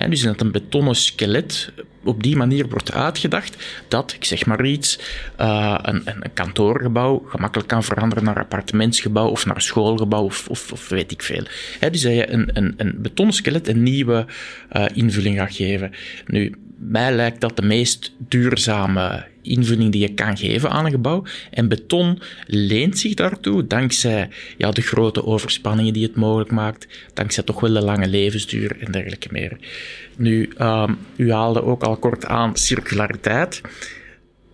[0.09, 1.73] Dus dat een betonnen skelet
[2.05, 3.57] op die manier wordt uitgedacht
[3.89, 4.99] dat, ik zeg maar iets,
[5.41, 11.13] uh, een, een, kantoorgebouw gemakkelijk kan veranderen naar appartementsgebouw of naar schoolgebouw of, of, weet
[11.13, 11.43] ik veel.
[11.91, 14.27] Dus dat je een, een, een betonnen skelet een nieuwe
[14.73, 15.93] uh, invulling gaat geven.
[16.27, 21.25] Nu, mij lijkt dat de meest duurzame invulling die je kan geven aan een gebouw.
[21.51, 27.43] En beton leent zich daartoe dankzij ja, de grote overspanningen die het mogelijk maakt, dankzij
[27.43, 29.57] toch wel de lange levensduur en dergelijke meer.
[30.17, 33.61] Nu, um, u haalde ook al kort aan circulariteit.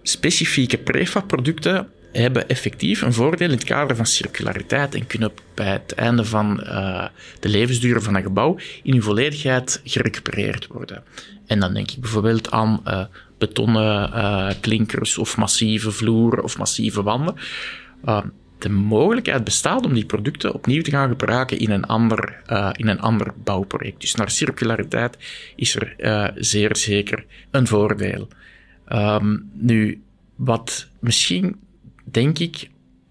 [0.03, 5.93] Specifieke prefab-producten hebben effectief een voordeel in het kader van circulariteit en kunnen bij het
[5.93, 7.07] einde van uh,
[7.41, 11.03] de levensduur van een gebouw in hun volledigheid gerecupereerd worden.
[11.47, 13.05] En dan denk ik bijvoorbeeld aan uh,
[13.39, 17.35] betonnen uh, klinkers of massieve vloeren of massieve wanden.
[18.05, 18.23] Uh,
[18.59, 22.89] de mogelijkheid bestaat om die producten opnieuw te gaan gebruiken in een ander, uh, in
[22.89, 24.01] een ander bouwproject.
[24.01, 25.19] Dus naar circulariteit
[25.57, 25.95] is er
[26.37, 28.29] zeer zeker een voordeel.
[28.89, 30.03] Um, nu,
[30.37, 31.57] wat misschien,
[32.05, 32.69] denk ik,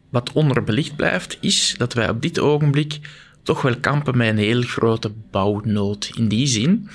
[0.09, 2.99] wat onderbelicht blijft, is dat wij op dit ogenblik
[3.43, 6.11] toch wel kampen met een heel grote bouwnood.
[6.15, 6.89] In die zin,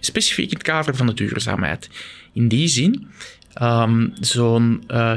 [0.00, 1.88] specifiek in het kader van de duurzaamheid.
[2.32, 3.08] In die zin,
[3.62, 5.16] um, zo'n uh,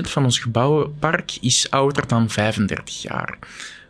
[0.00, 3.38] van ons gebouwenpark is ouder dan 35 jaar.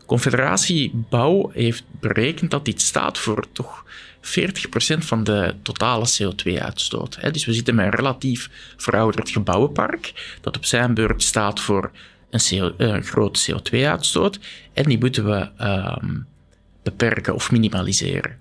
[0.07, 3.85] Confederatie Bouw heeft berekend dat dit staat voor toch
[4.21, 4.27] 40%
[4.99, 7.19] van de totale CO2-uitstoot.
[7.33, 11.91] Dus we zitten met een relatief verouderd gebouwenpark, dat op zijn beurt staat voor
[12.31, 14.39] een, CO, grote CO2-uitstoot,
[14.73, 16.27] en die moeten we um,
[16.83, 18.37] beperken of minimaliseren.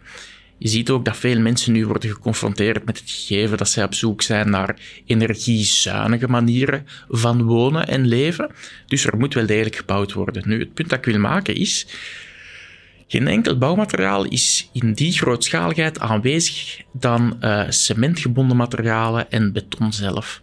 [0.63, 3.93] Je ziet ook dat veel mensen nu worden geconfronteerd met het gegeven dat zij op
[3.93, 8.51] zoek zijn naar energiezuinige manieren van wonen en leven.
[8.87, 10.43] Dus er moet wel degelijk gebouwd worden.
[10.45, 11.87] Nu, het punt dat ik wil maken is.
[13.07, 20.41] Geen enkel bouwmateriaal is in die grootschaligheid aanwezig dan uh, cementgebonden materialen en beton zelf.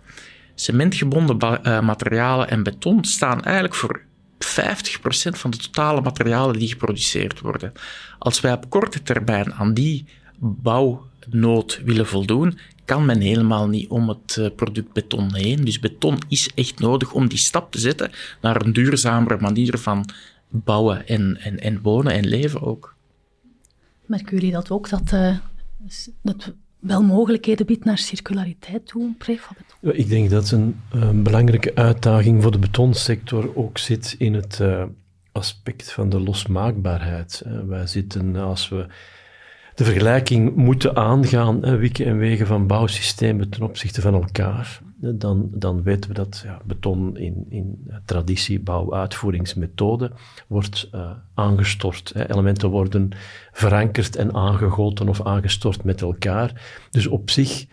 [0.54, 4.02] Cementgebonden uh, materialen en beton staan eigenlijk voor
[4.44, 4.48] 50%
[5.30, 7.72] van de totale materialen die geproduceerd worden.
[8.22, 10.04] Als wij op korte termijn aan die
[10.38, 15.64] bouwnood willen voldoen, kan men helemaal niet om het product beton heen.
[15.64, 18.10] Dus beton is echt nodig om die stap te zetten
[18.40, 20.04] naar een duurzamere manier van
[20.48, 22.94] bouwen en, en, en wonen en leven ook.
[24.06, 25.36] Merken jullie dat ook, dat uh,
[26.22, 29.76] het wel mogelijkheden biedt naar circulariteit toe, prefabeton?
[29.80, 34.84] Ik denk dat een, een, belangrijke uitdaging voor de betonsector ook zit in het uh,
[35.32, 37.42] aspect van de losmaakbaarheid.
[37.66, 38.86] Wij zitten, als we
[39.74, 45.82] de vergelijking moeten aangaan, wikken en wegen van bouwsystemen ten opzichte van elkaar, dan, dan
[45.82, 50.12] weten we dat ja, beton in, in traditie, bouw, uitvoeringsmethode
[50.46, 52.12] wordt uh, aangestort.
[52.14, 53.10] Elementen worden
[53.52, 56.62] verankerd en aangegoten of aangestort met elkaar.
[56.90, 57.66] Dus op zich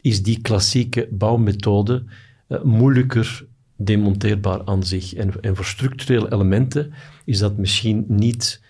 [0.00, 2.04] is die klassieke bouwmethode
[2.48, 3.46] uh, moeilijker
[3.84, 5.14] demonteerbaar aan zich.
[5.14, 6.92] En, en voor structurele elementen
[7.24, 8.62] is dat misschien niet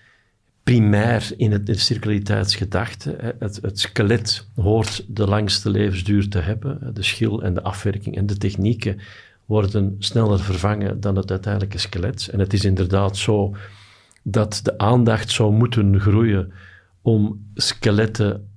[0.63, 3.35] primair in het, de circulariteitsgedachte.
[3.39, 6.93] Het, het, skelet hoort de langste levensduur te hebben.
[6.93, 8.99] De schil en de afwerking en de technieken
[9.45, 12.27] worden sneller vervangen dan het uiteindelijke skelet.
[12.27, 13.55] En het is inderdaad zo
[14.23, 16.51] dat de aandacht zou moeten groeien
[17.01, 18.49] om skeletten,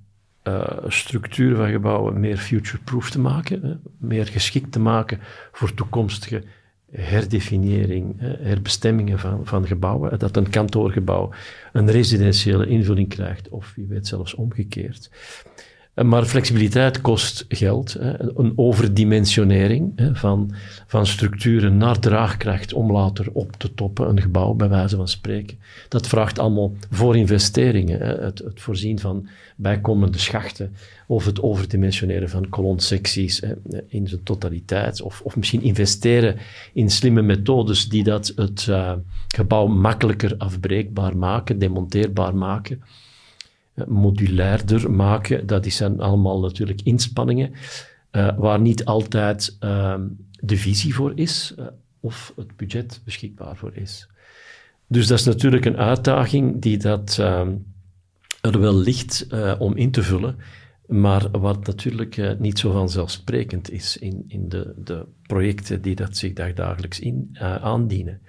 [0.49, 5.19] uh, structuren van gebouwen meer future-proof te maken, meer geschikt te maken
[5.53, 6.43] voor toekomstige
[6.91, 11.31] herdefiniëring, herbestemmingen van, van gebouwen, dat een kantoorgebouw
[11.73, 15.11] een residentiële invulling krijgt, of wie weet zelfs omgekeerd.
[16.03, 17.97] Maar flexibiliteit kost geld.
[18.37, 20.55] Een overdimensionering van,
[20.87, 25.59] van structuren naar draagkracht om later op te toppen, een gebouw bij wijze van spreken.
[25.89, 28.01] Dat vraagt allemaal voor investeringen.
[28.01, 30.75] Het, het voorzien van bijkomende schachten
[31.07, 33.43] of het overdimensioneren van kolonsecties
[33.89, 35.03] in zijn totaliteit.
[35.03, 36.37] Of, of misschien investeren
[36.73, 38.93] in slimme methodes die dat het uh,
[39.29, 42.83] gebouw makkelijker afbreekbaar maken, demonteerbaar maken
[43.87, 45.47] modulairder maken.
[45.47, 47.53] Dat zijn allemaal natuurlijk inspanningen
[48.12, 49.95] uh, waar niet altijd uh,
[50.41, 51.66] de visie voor is uh,
[52.01, 54.09] of het budget beschikbaar voor is.
[54.87, 57.55] Dus dat is natuurlijk een uitdaging die dat ehm,
[58.41, 59.26] er wel ligt
[59.59, 60.37] om in te vullen,
[60.87, 66.33] maar wat natuurlijk niet zo vanzelfsprekend is in, in de, de projecten die dat zich
[66.33, 68.20] dagelijks in, aandienen.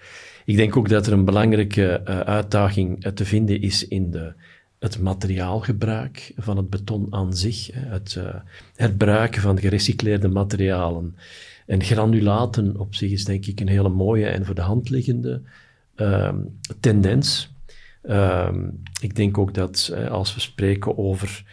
[0.46, 4.34] Ik denk ook dat er een belangrijke uitdaging te vinden is in de
[4.80, 8.36] het materiaalgebruik van het beton aan zich, het uh,
[8.76, 11.16] herbruiken van gerecycleerde materialen.
[11.66, 15.42] En granulaten op zich is denk ik een hele mooie en voor de hand liggende
[15.96, 16.34] uh,
[16.80, 17.54] tendens.
[18.04, 18.56] Uh,
[19.02, 21.44] ik denk ook dat uh, als we spreken over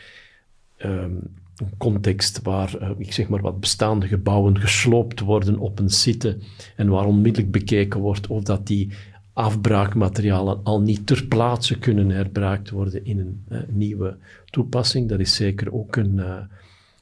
[0.77, 1.15] ehm,
[1.57, 6.39] een context waar, eh, ik zeg maar wat bestaande gebouwen gesloopt worden op een site
[6.77, 8.91] en waar onmiddellijk bekeken wordt of dat die
[9.37, 15.09] afbraakmaterialen al niet ter plaatse kunnen herbruikt worden in een uh, nieuwe toepassing.
[15.09, 16.37] Dat is zeker ook een, uh,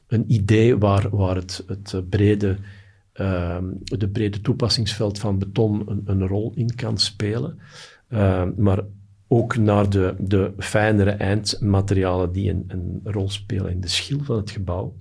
[0.07, 2.57] een idee waar, waar het, het brede,
[3.15, 7.59] uh, de brede toepassingsveld van beton een, een rol in kan spelen.
[8.09, 8.79] Ehm, maar
[9.27, 14.35] ook naar de, de fijnere eindmaterialen die een, een rol spelen in de schil van
[14.35, 14.95] het gebouw.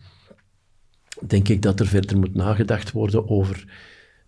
[1.26, 3.64] Denk ik dat er verder moet nagedacht worden over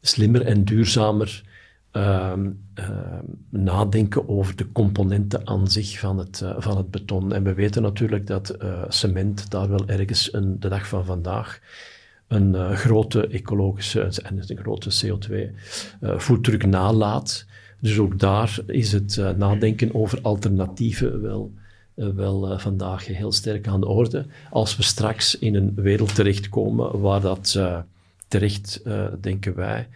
[0.01, 1.55] slimmer en duurzamer
[1.97, 7.33] Ehm, ehm, nadenken over de componenten aan zich van het, uh, van het beton.
[7.33, 11.61] En we weten natuurlijk dat uh, cement daar wel ergens een, de dag van vandaag
[12.29, 17.47] een uh, grote ecologische en een grote CO2-voetdruk nalaat.
[17.81, 21.53] Dus ook daar is het nadenken over alternatieven wel,
[21.95, 24.27] wel vandaag heel sterk aan de orde.
[24.51, 27.61] Als we straks in een wereld terechtkomen waar dat
[28.29, 28.83] terecht,
[29.21, 29.89] denken wij,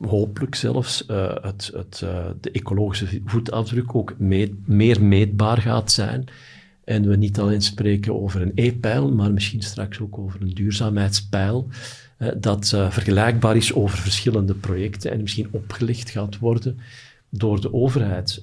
[0.00, 4.14] hopelijk zelfs uh, het, het, uh, de ecologische voetafdruk ook
[4.64, 6.24] meer meetbaar gaat zijn.
[6.84, 11.68] En we niet alleen spreken over een E-pijl, maar misschien straks ook over een duurzaamheidspijl.
[12.36, 16.78] Dat vergelijkbaar is over verschillende projecten en misschien opgelicht gaat worden
[17.30, 18.42] door de overheid.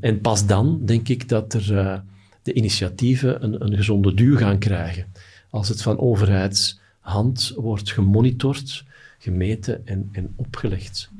[0.00, 2.02] en pas dan denk ik dat er
[2.42, 5.06] de initiatieven een, een gezonde duur gaan krijgen.
[5.50, 8.84] Als het van overheidshand wordt gemonitord,
[9.24, 11.10] gemeten en, en opgelegd.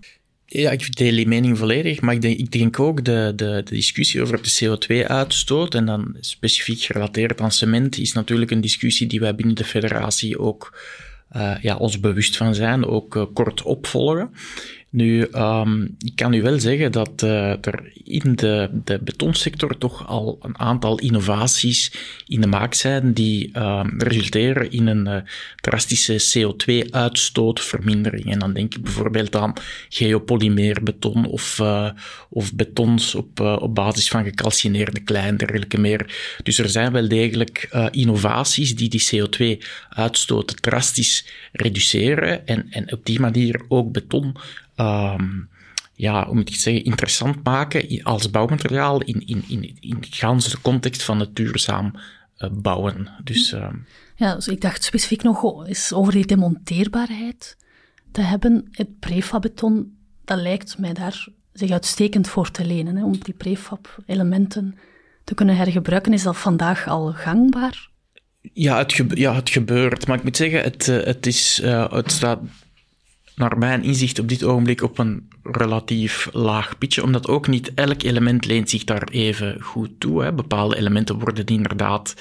[0.47, 3.75] Ja, ik deel die mening volledig, maar ik denk, ik denk ook de, de, de
[3.75, 9.21] discussie over de CO2-uitstoot, en dan specifiek gerelateerd aan cement, is natuurlijk een discussie die
[9.21, 10.79] wij binnen de federatie ook
[11.37, 14.31] uh, ja, ons bewust van zijn, ook uh, kort opvolgen.
[14.95, 20.09] Nu, um, ik kan u wel zeggen dat uh, er in de, de betonsector toch
[20.09, 21.93] al een aantal innovaties
[22.27, 25.17] in de maak zijn die uh, resulteren in een uh,
[25.61, 28.31] drastische CO2-uitstootvermindering.
[28.31, 29.53] En dan denk ik bijvoorbeeld aan
[29.89, 31.61] geopolymeerbeton of,
[32.31, 36.35] of betons op, op basis van gecalcineerde klei en dergelijke meer.
[36.43, 43.21] Dus er zijn wel degelijk innovaties die die CO2-uitstoot drastisch reduceren en, en op die
[43.21, 44.37] manier ook beton
[44.77, 45.49] um,
[45.95, 51.03] ja, hoe moet ik zeggen, interessant maken als bouwmateriaal in, in, in, in de context
[51.03, 51.95] van het duurzaam
[52.39, 53.09] uh, bouwen.
[53.25, 53.69] Dus, uh,
[54.17, 57.57] ja, dus ik dacht specifiek nog eens over die demonteerbaarheid
[58.13, 58.69] te hebben.
[58.71, 64.79] Het prefabbeton, dat lijkt mij daar zich uitstekend voor te lenen, hè, om die prefab-elementen
[65.25, 66.13] te kunnen hergebruiken.
[66.13, 67.89] Is dat vandaag al gangbaar?
[68.53, 70.07] Ja, het, ja, het gebeurt.
[70.07, 72.41] Maar ik moet zeggen, het, eh, het, is, uh, het staat
[73.35, 78.03] naar mijn inzicht op dit ogenblik op een relatief laag pitje, omdat ook niet elk
[78.03, 80.23] element leent zich daar even goed toe.
[80.23, 80.33] Hè.
[80.33, 82.15] Bepaalde elementen worden inderdaad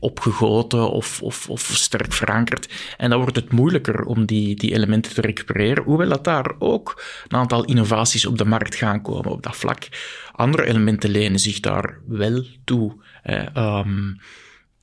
[0.00, 2.68] opgegoten of, of, of sterk verankerd.
[2.96, 7.02] En dan wordt het moeilijker om die, die elementen te recupereren, hoewel dat daar ook
[7.28, 9.88] een aantal innovaties op de markt gaan komen op dat vlak.
[10.32, 12.92] Andere elementen lenen zich daar wel toe.
[13.54, 14.18] Um,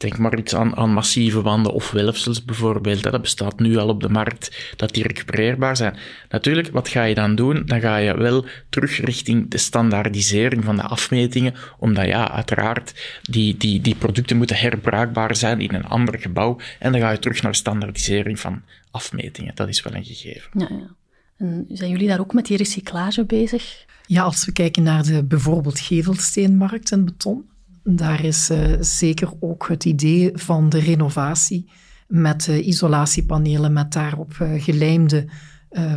[0.04, 3.04] Denk maar iets aan, aan massieve wanden of welfsels bijvoorbeeld.
[3.04, 5.96] Dat bestaat nu al op de markt, dat die recupereerbaar zijn.
[6.30, 7.64] Natuurlijk, wat ga je dan doen?
[7.66, 13.58] Dan ga je wel terug richting de standaardisering van de afmetingen, omdat ja, uiteraard, die,
[13.58, 16.60] die, die producten moeten herbruikbaar zijn in een ander gebouw.
[16.80, 19.56] En dan ga je terug naar standaardisering van afmetingen.
[19.56, 20.50] Dat is wel een gegeven.
[20.54, 20.96] Ja, ja.
[21.38, 23.86] En zijn jullie daar ook met die recyclage bezig?
[24.06, 27.46] Ja, als we kijken naar de bijvoorbeeld gevelsteenmarkt en beton,
[27.84, 31.72] daar is uh, zeker ook het idee van de renovatie
[32.08, 35.30] met isolatiepanelen, met daarop uh, gelijmde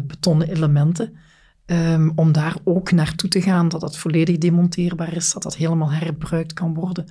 [0.07, 1.17] betonnen elementen.
[1.67, 5.93] Um, om daar ook naartoe te gaan, dat dat volledig demonteerbaar is, dat dat helemaal
[5.93, 7.05] herbruikt kan worden.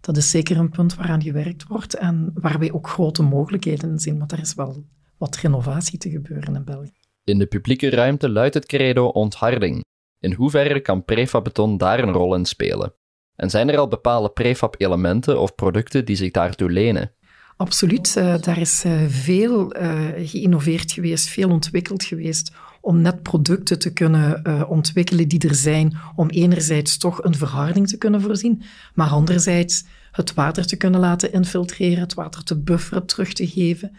[0.00, 4.18] Dat is zeker een punt waaraan gewerkt wordt en waar wij ook grote mogelijkheden zien,
[4.18, 4.84] want er is wel
[5.18, 6.92] wat renovatie te gebeuren in België.
[7.24, 9.84] In de publieke ruimte luidt het credo ontharding.
[10.18, 12.94] In hoeverre kan prefabeton daar een rol in spelen?
[13.40, 17.10] En zijn er al bepaalde prefab-elementen of producten die zich daartoe lenen?
[17.56, 18.14] Absoluut.
[18.18, 23.92] Uh, daar is uh, veel uh, geïnnoveerd geweest, veel ontwikkeld geweest om net producten te
[23.92, 28.62] kunnen ontwikkelen die er zijn, om enerzijds toch een verharding te kunnen voorzien,
[28.94, 33.96] maar anderzijds het water te kunnen laten infiltreren, het water te bufferen, terug te geven.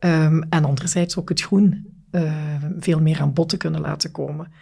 [0.00, 1.86] Um, en anderzijds ook het groen
[2.78, 4.52] veel meer aan bod te kunnen laten komen.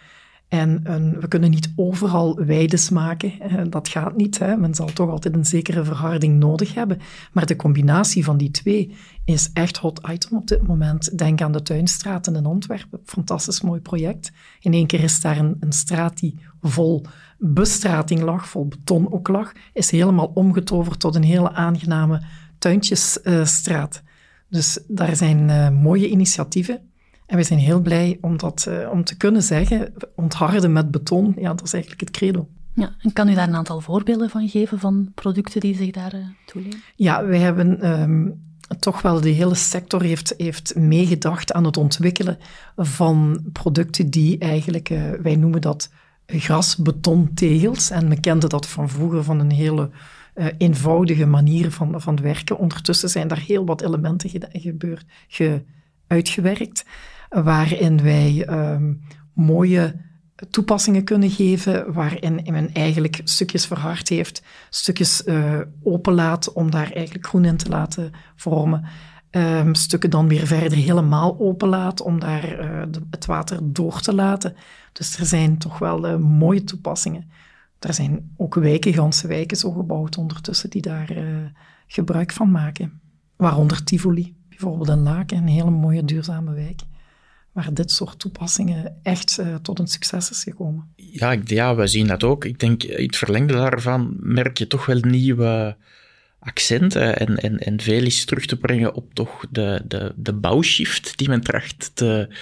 [0.51, 0.83] En
[1.19, 3.31] we kunnen niet overal weides maken.
[3.69, 4.39] Dat gaat niet.
[4.39, 4.57] Hè.
[4.57, 6.99] Men zal toch altijd een zekere verharding nodig hebben.
[7.31, 8.95] Maar de combinatie van die twee
[9.25, 11.17] is echt hot item op dit moment.
[11.17, 12.99] Denk aan de Tuinstraten in Antwerpen.
[13.05, 14.31] Fantastisch mooi project.
[14.59, 17.05] In één keer is daar een, een straat die vol
[17.37, 19.51] bestrating lag, vol beton ook lag.
[19.73, 22.21] Is helemaal omgetoverd tot een hele aangename
[22.57, 24.03] tuintjesstraat.
[24.49, 26.90] dus daar zijn uh, mooie initiatieven.
[27.31, 31.35] En we zijn heel blij om, dat, uh, om te kunnen zeggen, ontharden met beton,
[31.37, 32.47] ja, dat is eigenlijk het credo.
[32.73, 36.15] Ja, en kan u daar een aantal voorbeelden van geven van producten die zich daar
[36.15, 36.81] uh, toelenen?
[36.95, 38.41] Ja, wij hebben um,
[38.79, 42.37] toch wel, de hele sector heeft, heeft meegedacht aan het ontwikkelen
[42.77, 45.89] van producten die eigenlijk, uh, wij noemen dat
[46.25, 47.89] grasbetontegels.
[47.89, 49.89] En we kenden dat van vroeger van een hele
[50.35, 52.57] uh, eenvoudige manier van, van werken.
[52.57, 55.63] Ondertussen zijn daar heel wat elementen gebeurd, ge,
[56.07, 56.85] uitgewerkt
[57.31, 59.01] waarin wij um,
[59.33, 59.95] mooie
[60.49, 67.27] toepassingen kunnen geven, waarin men eigenlijk stukjes verhard heeft, stukjes uh, openlaat om daar eigenlijk
[67.27, 68.85] groen in te laten vormen.
[69.31, 74.55] Um, stukken dan weer verder helemaal openlaat om daar uh, het water door te laten.
[74.91, 77.29] Dus er zijn toch wel uh, mooie toepassingen.
[77.79, 81.13] Er zijn ook wijken, ganse wijken zo gebouwd ondertussen, die daar
[81.87, 83.01] gebruik van maken.
[83.35, 86.81] Waaronder Tivoli, bijvoorbeeld een Laken, een hele mooie duurzame wijk
[87.51, 90.93] waar dit soort toepassingen echt uh, tot een succes is gekomen.
[90.95, 92.45] Ja, ja, we zien dat ook.
[92.45, 95.77] Ik denk, in het verlengde daarvan merk je toch wel nieuwe
[96.39, 101.17] accenten en, en, en veel is terug te brengen op toch de, de, de bouwshift
[101.17, 102.35] die men tracht te,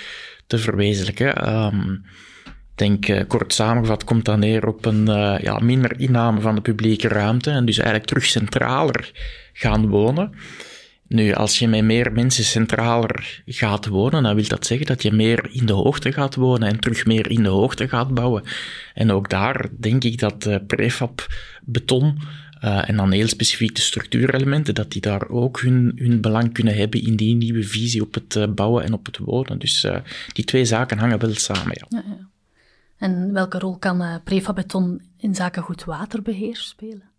[0.48, 1.56] te verwezenlijken.
[1.56, 2.06] Um,
[2.46, 5.06] ik denk, kort samengevat, komt dat neer op een
[5.42, 9.12] ja, minder inname van de publieke ruimte en dus eigenlijk terug centraler
[9.54, 10.32] gaan wonen.
[11.10, 15.12] Nu, als je met meer mensen centraler gaat wonen, dan wil dat zeggen dat je
[15.12, 18.44] meer in de hoogte gaat wonen en terug meer in de hoogte gaat bouwen.
[18.94, 21.28] En ook daar denk ik dat uh, prefab
[21.64, 22.20] beton
[22.64, 26.76] uh, en dan heel specifiek de structuurelementen, dat die daar ook hun, hun belang kunnen
[26.76, 29.60] hebben in die nieuwe visie op het uh, bouwen en op het wonen.
[29.60, 29.88] Dus
[30.34, 31.78] die twee zaken hangen wel samen.
[31.78, 31.86] Ja.
[31.90, 32.28] ja, ja.
[32.98, 37.10] En welke rol kan prefabeton in zaken goed waterbeheer spelen?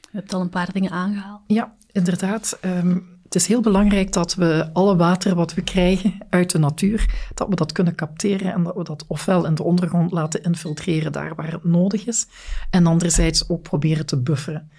[0.00, 1.40] Je hebt al een paar dingen aangehaald.
[1.46, 2.58] Ja, inderdaad.
[2.64, 7.30] Um, het is heel belangrijk dat we alle water wat we krijgen uit de natuur,
[7.34, 11.12] dat we dat kunnen capteren en dat we dat ofwel in de ondergrond laten infiltreren
[11.12, 12.26] daar waar het nodig is,
[12.70, 14.70] en anderzijds ook proberen te bufferen.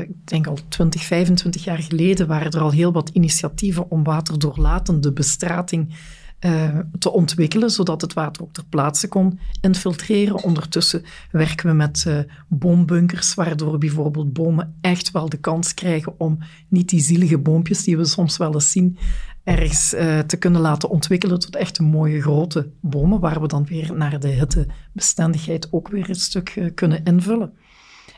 [0.00, 5.12] ik denk al 20, 25 jaar geleden waren er al heel wat initiatieven om waterdoorlatende
[5.12, 5.94] bestrating
[6.46, 10.42] uh, te ontwikkelen, zodat het water ook ter plaatse kon infiltreren.
[10.42, 12.18] Ondertussen werken we met uh,
[12.48, 16.38] boombunkers, waardoor bijvoorbeeld bomen echt wel de kans krijgen om
[16.68, 18.98] niet die zielige boompjes die we soms wel eens zien,
[19.44, 23.96] ergens uh, te kunnen laten ontwikkelen tot echt mooie grote bomen, waar we dan weer
[23.96, 27.52] naar de hittebestendigheid ook weer een stuk kunnen invullen.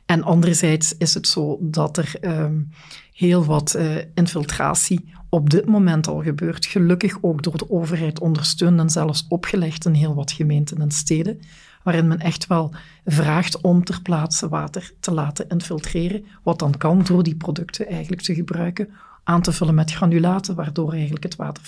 [0.07, 2.69] En anderzijds is het zo dat er um,
[3.13, 6.67] heel wat uh, infiltratie op dit moment al gebeurt.
[6.67, 11.41] Gelukkig ook door de overheid ondersteund en zelfs opgelegd in heel wat gemeenten en steden,
[11.83, 17.03] waarin men echt wel vraagt om ter plaatse water te laten infiltreren, wat dan kan
[17.05, 18.89] door die producten eigenlijk te gebruiken,
[19.25, 21.63] aan te vullen met granulaten, waardoor eigenlijk het water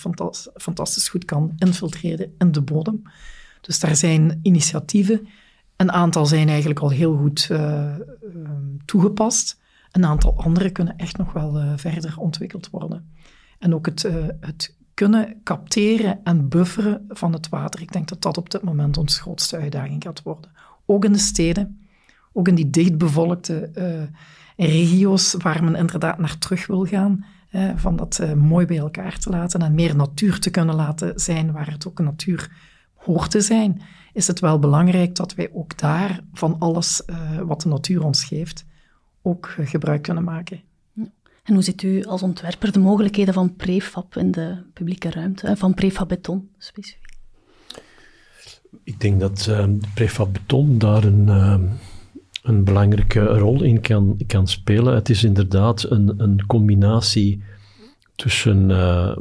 [0.57, 3.03] fantastisch goed kan infiltreren in de bodem.
[3.61, 5.29] Dus daar zijn initiatieven.
[5.77, 7.95] Een aantal zijn eigenlijk al heel goed uh,
[8.85, 9.63] toegepast.
[9.95, 13.13] Een aantal andere kunnen echt nog wel uh, verder ontwikkeld worden.
[13.59, 17.81] En ook het, uh, het kunnen capteren en bufferen van het water.
[17.81, 20.51] Ik denk dat dat op dit moment onze grootste uitdaging gaat worden.
[20.87, 21.87] Ook in de steden,
[22.33, 23.71] ook in die dichtbevolkte
[24.57, 27.25] regio's waar men inderdaad naar terug wil gaan.
[27.77, 31.71] van dat mooi bij elkaar te laten en meer natuur te kunnen laten zijn, waar
[31.71, 32.51] het ook natuur
[32.95, 33.83] hoort te zijn,
[34.13, 37.03] is het wel belangrijk dat wij ook daar van alles
[37.45, 38.67] wat de natuur ons geeft,
[39.25, 40.61] ook gebruik kunnen maken.
[41.43, 45.57] En hoe ziet u als ontwerper de mogelijkheden van prefab in de publieke ruimte, eh,
[45.57, 47.03] van prefab beton specifiek?
[48.85, 51.29] Ik denk dat uh, prefab beton daar een,
[52.43, 54.95] een belangrijke rol in kan, kan spelen.
[54.95, 57.43] Het is inderdaad een, een combinatie
[58.15, 58.67] tussen,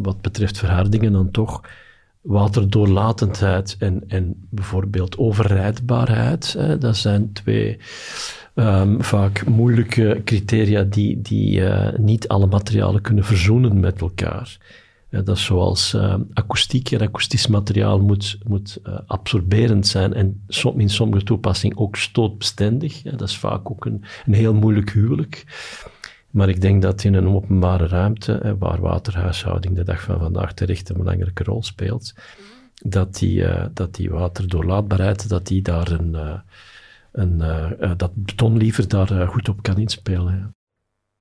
[0.03, 1.61] wat betreft verhardingen, dan toch
[2.23, 6.53] waterdoorlatendheid en, en bijvoorbeeld overrijdbaarheid.
[6.53, 7.79] Hè, dat zijn twee
[8.55, 14.57] um, vaak moeilijke criteria die, die uh, niet alle materialen kunnen verzoenen met elkaar.
[15.09, 20.43] Ja, dat is zoals uh, akoestiek en akoestisch materiaal moet, moet uh, absorberend zijn en
[20.77, 23.03] in sommige toepassingen ook stootbestendig.
[23.03, 25.45] Ja, dat is vaak ook een, een heel moeilijk huwelijk.
[26.29, 30.89] Maar ik denk dat in een openbare ruimte, waar waterhuishouding de dag van vandaag terecht
[30.89, 32.13] een belangrijke rol speelt,
[32.73, 36.15] dat die, uh, dat die waterdoorlaatbaarheid, dat die daar een,
[37.13, 37.41] uh, een
[37.81, 40.35] uh, dat beton liever daar goed op kan inspelen.
[40.35, 40.53] Ja.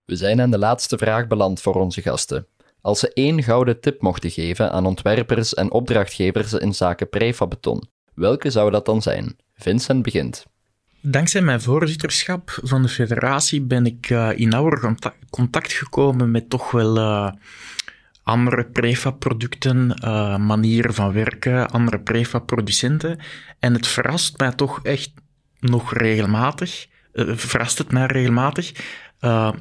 [0.05, 2.47] We zijn aan de laatste vraag beland voor onze gasten.
[2.81, 8.51] Als ze één gouden tip mochten geven aan ontwerpers en opdrachtgevers in zaken prefabeton, welke
[8.51, 9.37] zou dat dan zijn?
[9.55, 10.47] Vincent begint.
[11.01, 14.97] Dankzij mijn voorzitterschap van de federatie ben ik uh, in nauwer
[15.31, 17.31] contact, gekomen met toch wel uh,
[18.23, 23.19] andere prefab-producten, uh, manieren van werken, andere prefab-producenten.
[23.59, 25.13] En het verrast mij toch echt
[25.63, 28.73] nog regelmatig, verrast het mij regelmatig,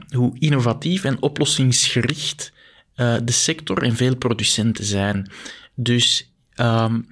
[0.09, 2.53] hoe innovatief en oplossingsgericht
[2.95, 5.31] de sector en veel producenten zijn.
[5.75, 7.07] Dus um,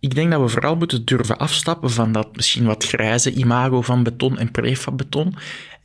[0.00, 4.02] ik denk dat we vooral moeten durven afstappen van dat misschien wat grijze imago van
[4.02, 5.34] beton en prefabbeton.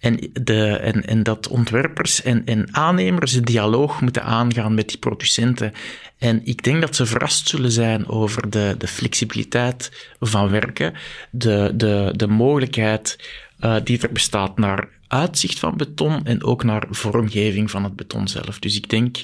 [0.05, 4.97] En, de, en, en dat ontwerpers en, en aannemers een dialoog moeten aangaan met die
[4.97, 5.73] producenten.
[6.17, 10.93] En ik denk dat ze verrast zullen zijn over de, de flexibiliteit van werken,
[11.31, 13.19] de, de, de mogelijkheid
[13.59, 18.27] uh, die er bestaat naar uitzicht van beton en ook naar vormgeving van het beton
[18.27, 18.59] zelf.
[18.59, 19.23] Dus ik denk,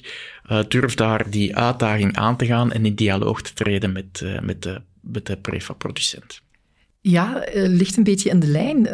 [0.52, 4.40] uh, durf daar die uitdaging aan te gaan en in dialoog te treden met, uh,
[4.40, 5.38] met de, met de.
[7.02, 8.88] Ja, ligt een beetje in de lijn.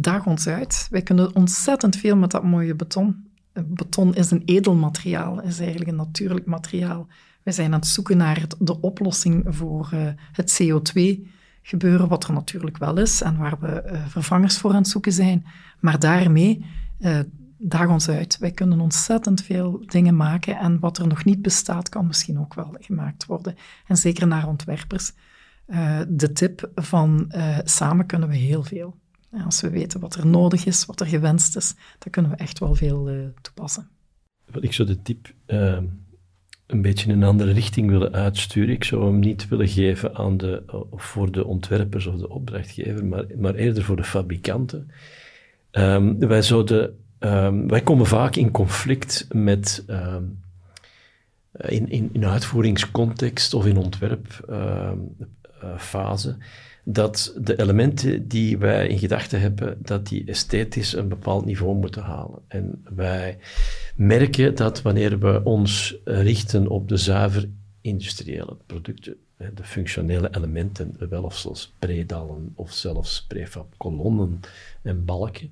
[0.00, 0.86] Daag ons uit.
[0.90, 3.24] Wij kunnen ontzettend veel met dat mooie beton.
[3.66, 7.06] Beton is een edel materiaal, is eigenlijk een natuurlijk materiaal.
[7.42, 9.88] We zijn aan het zoeken naar het, de oplossing voor
[10.32, 11.26] het CO2
[11.66, 15.12] gebeuren, wat er natuurlijk wel is en waar we uh, vervangers voor aan het zoeken
[15.12, 15.44] zijn.
[15.80, 16.64] Maar daarmee,
[16.98, 17.18] uh,
[17.58, 18.38] daag ons uit.
[18.38, 22.54] Wij kunnen ontzettend veel dingen maken en wat er nog niet bestaat, kan misschien ook
[22.54, 23.54] wel gemaakt worden.
[23.86, 25.12] En zeker naar ontwerpers.
[26.08, 27.32] De tip van
[27.64, 28.96] samen kunnen we heel veel.
[29.44, 32.58] Als we weten wat er nodig is, wat er gewenst is, dan kunnen we echt
[32.58, 33.88] wel veel toepassen.
[34.50, 35.84] Wat ik zou de tip ehm,
[36.66, 38.74] een beetje in een andere richting willen uitsturen.
[38.74, 40.62] Ik zou hem niet willen geven aan de,
[40.92, 44.90] voor de ontwerpers of de opdrachtgever, maar, maar eerder voor de fabrikanten.
[45.72, 50.42] Um, wij, zouden, um, wij komen vaak in conflict met, um,
[51.52, 56.34] in, in, in uitvoeringscontext of in ontwerpfase, uh,
[56.88, 62.02] dat de elementen die wij in gedachten hebben, dat die esthetisch een bepaald niveau moeten
[62.02, 62.38] halen.
[62.48, 63.38] En wij
[63.94, 67.48] merken dat wanneer we ons richten op de zuiver
[67.80, 74.40] industriële producten, de functionele elementen, wel of zoals predalen of zelfs prefab kolonnen
[74.82, 75.50] en balken,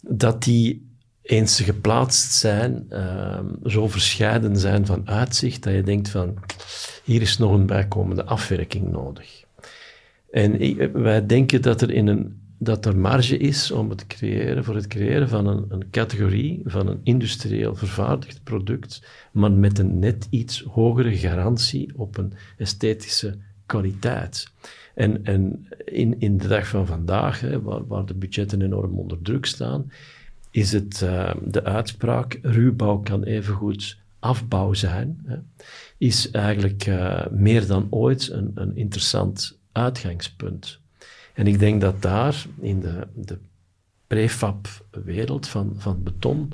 [0.00, 0.86] dat die
[1.22, 6.38] eens ze geplaatst zijn, uh, zo verscheiden zijn van uitzicht, dat je denkt van,
[7.04, 9.46] hier is nog een bijkomende afwerking nodig.
[10.30, 14.74] En wij denken dat er, in een, dat er marge is om het creëren, voor
[14.74, 19.02] het creëren van een, een categorie, van een industrieel vervaardigd product,
[19.32, 24.50] maar met een net iets hogere garantie op een esthetische kwaliteit.
[24.94, 29.22] En, en in, in de dag van vandaag, hè, waar, waar de budgetten enorm onder
[29.22, 29.90] druk staan,
[30.50, 35.36] is het uh, de uitspraak: ruwbouw kan evengoed afbouw zijn, hè,
[35.98, 40.80] is eigenlijk uh, meer dan ooit een, een interessant uitgangspunt.
[41.34, 43.38] En ik denk dat daar in de, de
[44.06, 46.52] prefab-wereld van, van beton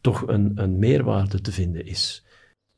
[0.00, 2.24] toch een, een meerwaarde te vinden is.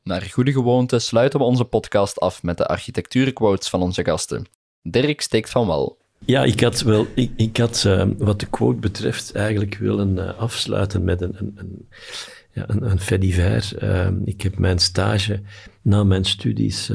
[0.03, 4.45] Naar goede gewoonte sluiten we onze podcast af met de architectuurquotes van onze gasten.
[4.81, 5.97] Dirk steekt van wal.
[6.25, 10.37] Ja, ik had, wel, ik, ik had uh, wat de quote betreft eigenlijk willen uh,
[10.37, 11.87] afsluiten met een, een, een,
[12.53, 13.73] ja, een, een fait divers.
[13.73, 15.41] Uh, ik heb mijn stage
[15.81, 16.91] na mijn studies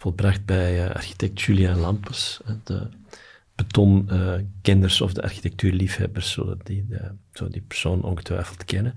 [0.00, 2.86] volbracht bij architect Julian Lampers, de
[3.54, 6.86] betonkenners of de architectuurliefhebbers, zodat die,
[7.32, 8.94] zo die persoon ongetwijfeld kennen.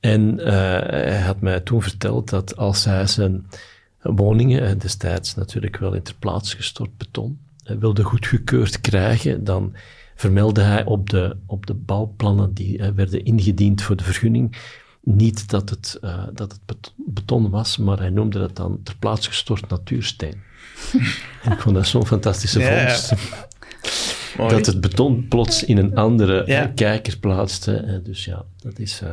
[0.00, 3.46] En hij had mij toen verteld dat als hij zijn
[4.02, 7.38] woningen, destijds natuurlijk wel in ter plaats gestort beton,
[7.78, 9.74] wilde goedgekeurd krijgen, dan
[10.14, 14.56] vermeldde hij op de, op de bouwplannen die werden ingediend voor de vergunning
[15.02, 19.28] niet dat het, uh, dat het beton was, maar hij noemde dat dan ter plaatse
[19.28, 20.42] gestort natuursteen.
[21.42, 23.10] en ik vond dat zo'n fantastische vondst.
[24.36, 24.48] Ja.
[24.48, 26.66] Dat het beton plots in een andere ja.
[26.66, 28.00] kijker plaatste.
[28.04, 29.00] dus ja, dat is...
[29.02, 29.10] Uh,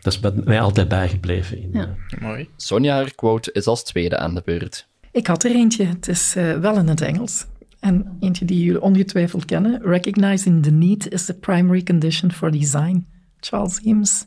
[0.00, 1.62] dat is mij altijd bijgebleven.
[1.62, 1.96] In, ja.
[2.14, 2.20] uh...
[2.20, 2.48] Mooi.
[2.56, 4.86] Sonja, haar quote is als tweede aan de beurt.
[5.12, 5.84] Ik had er eentje.
[5.84, 7.46] Het is uh, wel in het Engels.
[7.80, 9.80] En eentje die jullie ongetwijfeld kennen.
[9.82, 13.06] Recognizing the need is the primary condition for design.
[13.40, 14.26] Charles Eames.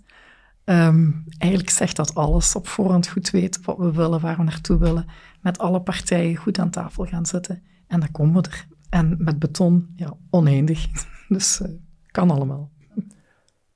[0.69, 2.55] Um, eigenlijk zegt dat alles.
[2.55, 5.05] Op voorhand goed weten wat we willen, waar we naartoe willen.
[5.41, 7.63] Met alle partijen goed aan tafel gaan zitten.
[7.87, 8.67] En dan komen we er.
[8.89, 10.87] En met beton, ja, oneindig.
[11.27, 11.67] Dus uh,
[12.07, 12.71] kan allemaal.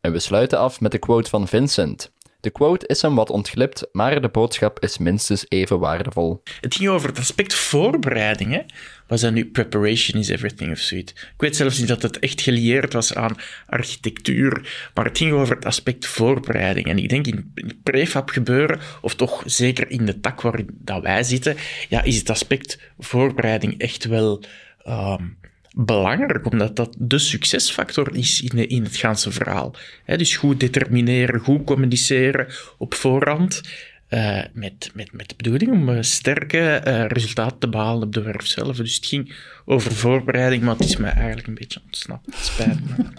[0.02, 2.14] En we sluiten af met de quote van Vincent.
[2.42, 6.42] De quote is hem wat ontglipt, maar de boodschap is minstens even waardevol.
[6.62, 8.52] Het ging over het aspect voorbereiding.
[8.52, 8.62] Hè?
[9.08, 11.12] Was dat nu preparation is everything of zoiets?
[11.12, 15.56] Ik weet zelfs niet dat het echt gelieerd was aan architectuur, maar het ging over
[15.56, 16.88] het aspect voorbereiding.
[16.88, 21.24] En ik denk in prefab gebeuren, of toch zeker in de tak waarin dat wij
[21.24, 21.56] zitten,
[21.90, 24.44] ja, is het aspect voorbereiding echt wel...
[24.88, 25.40] Um,
[25.76, 29.76] belangrijk, omdat dat de succesfactor is in, in het ganse verhaal.
[30.06, 32.48] dus goed determineren, goed communiceren
[32.78, 33.62] op voorhand,
[34.10, 38.22] uh, met, met, met de bedoeling om uh, sterke uh, resultaten te behalen op de
[38.22, 38.78] werf zelf.
[38.78, 42.36] Dus het ging over voorbereiding, maar het is mij eigenlijk een beetje ontsnapt.
[42.36, 43.06] Spijt me.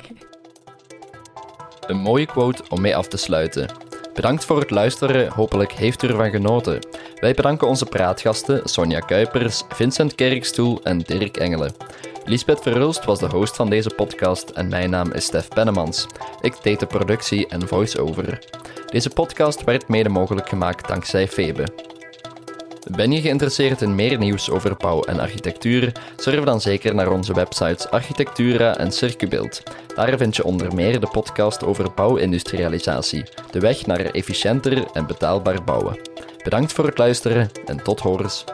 [1.87, 3.92] Een mooie quote om mee af te sluiten.
[4.15, 6.87] Bedankt voor het luisteren, hopelijk heeft u ervan genoten.
[7.15, 11.75] Wij bedanken onze praatgasten Sonja Kuipers, Vincent Kerkstoel en Dirk Engelen.
[12.25, 16.07] Lisbeth Verhulst was de host van deze podcast en mijn naam is Stef Pennemans.
[16.41, 18.39] Ik deed de productie en voice-over.
[18.87, 21.92] Deze podcast werd mede mogelijk gemaakt dankzij Febe.
[22.91, 25.93] Ben je geïnteresseerd in meer nieuws over bouw en architectuur?
[26.17, 29.63] Surf dan zeker naar onze websites Architectura en Circubeeld.
[29.95, 35.65] Daar vind je onder meer de podcast over bouwindustrialisatie, de weg naar efficiënter en betaalbaar
[35.65, 35.99] bouwen.
[36.45, 38.45] Bedankt voor het luisteren en tot horens.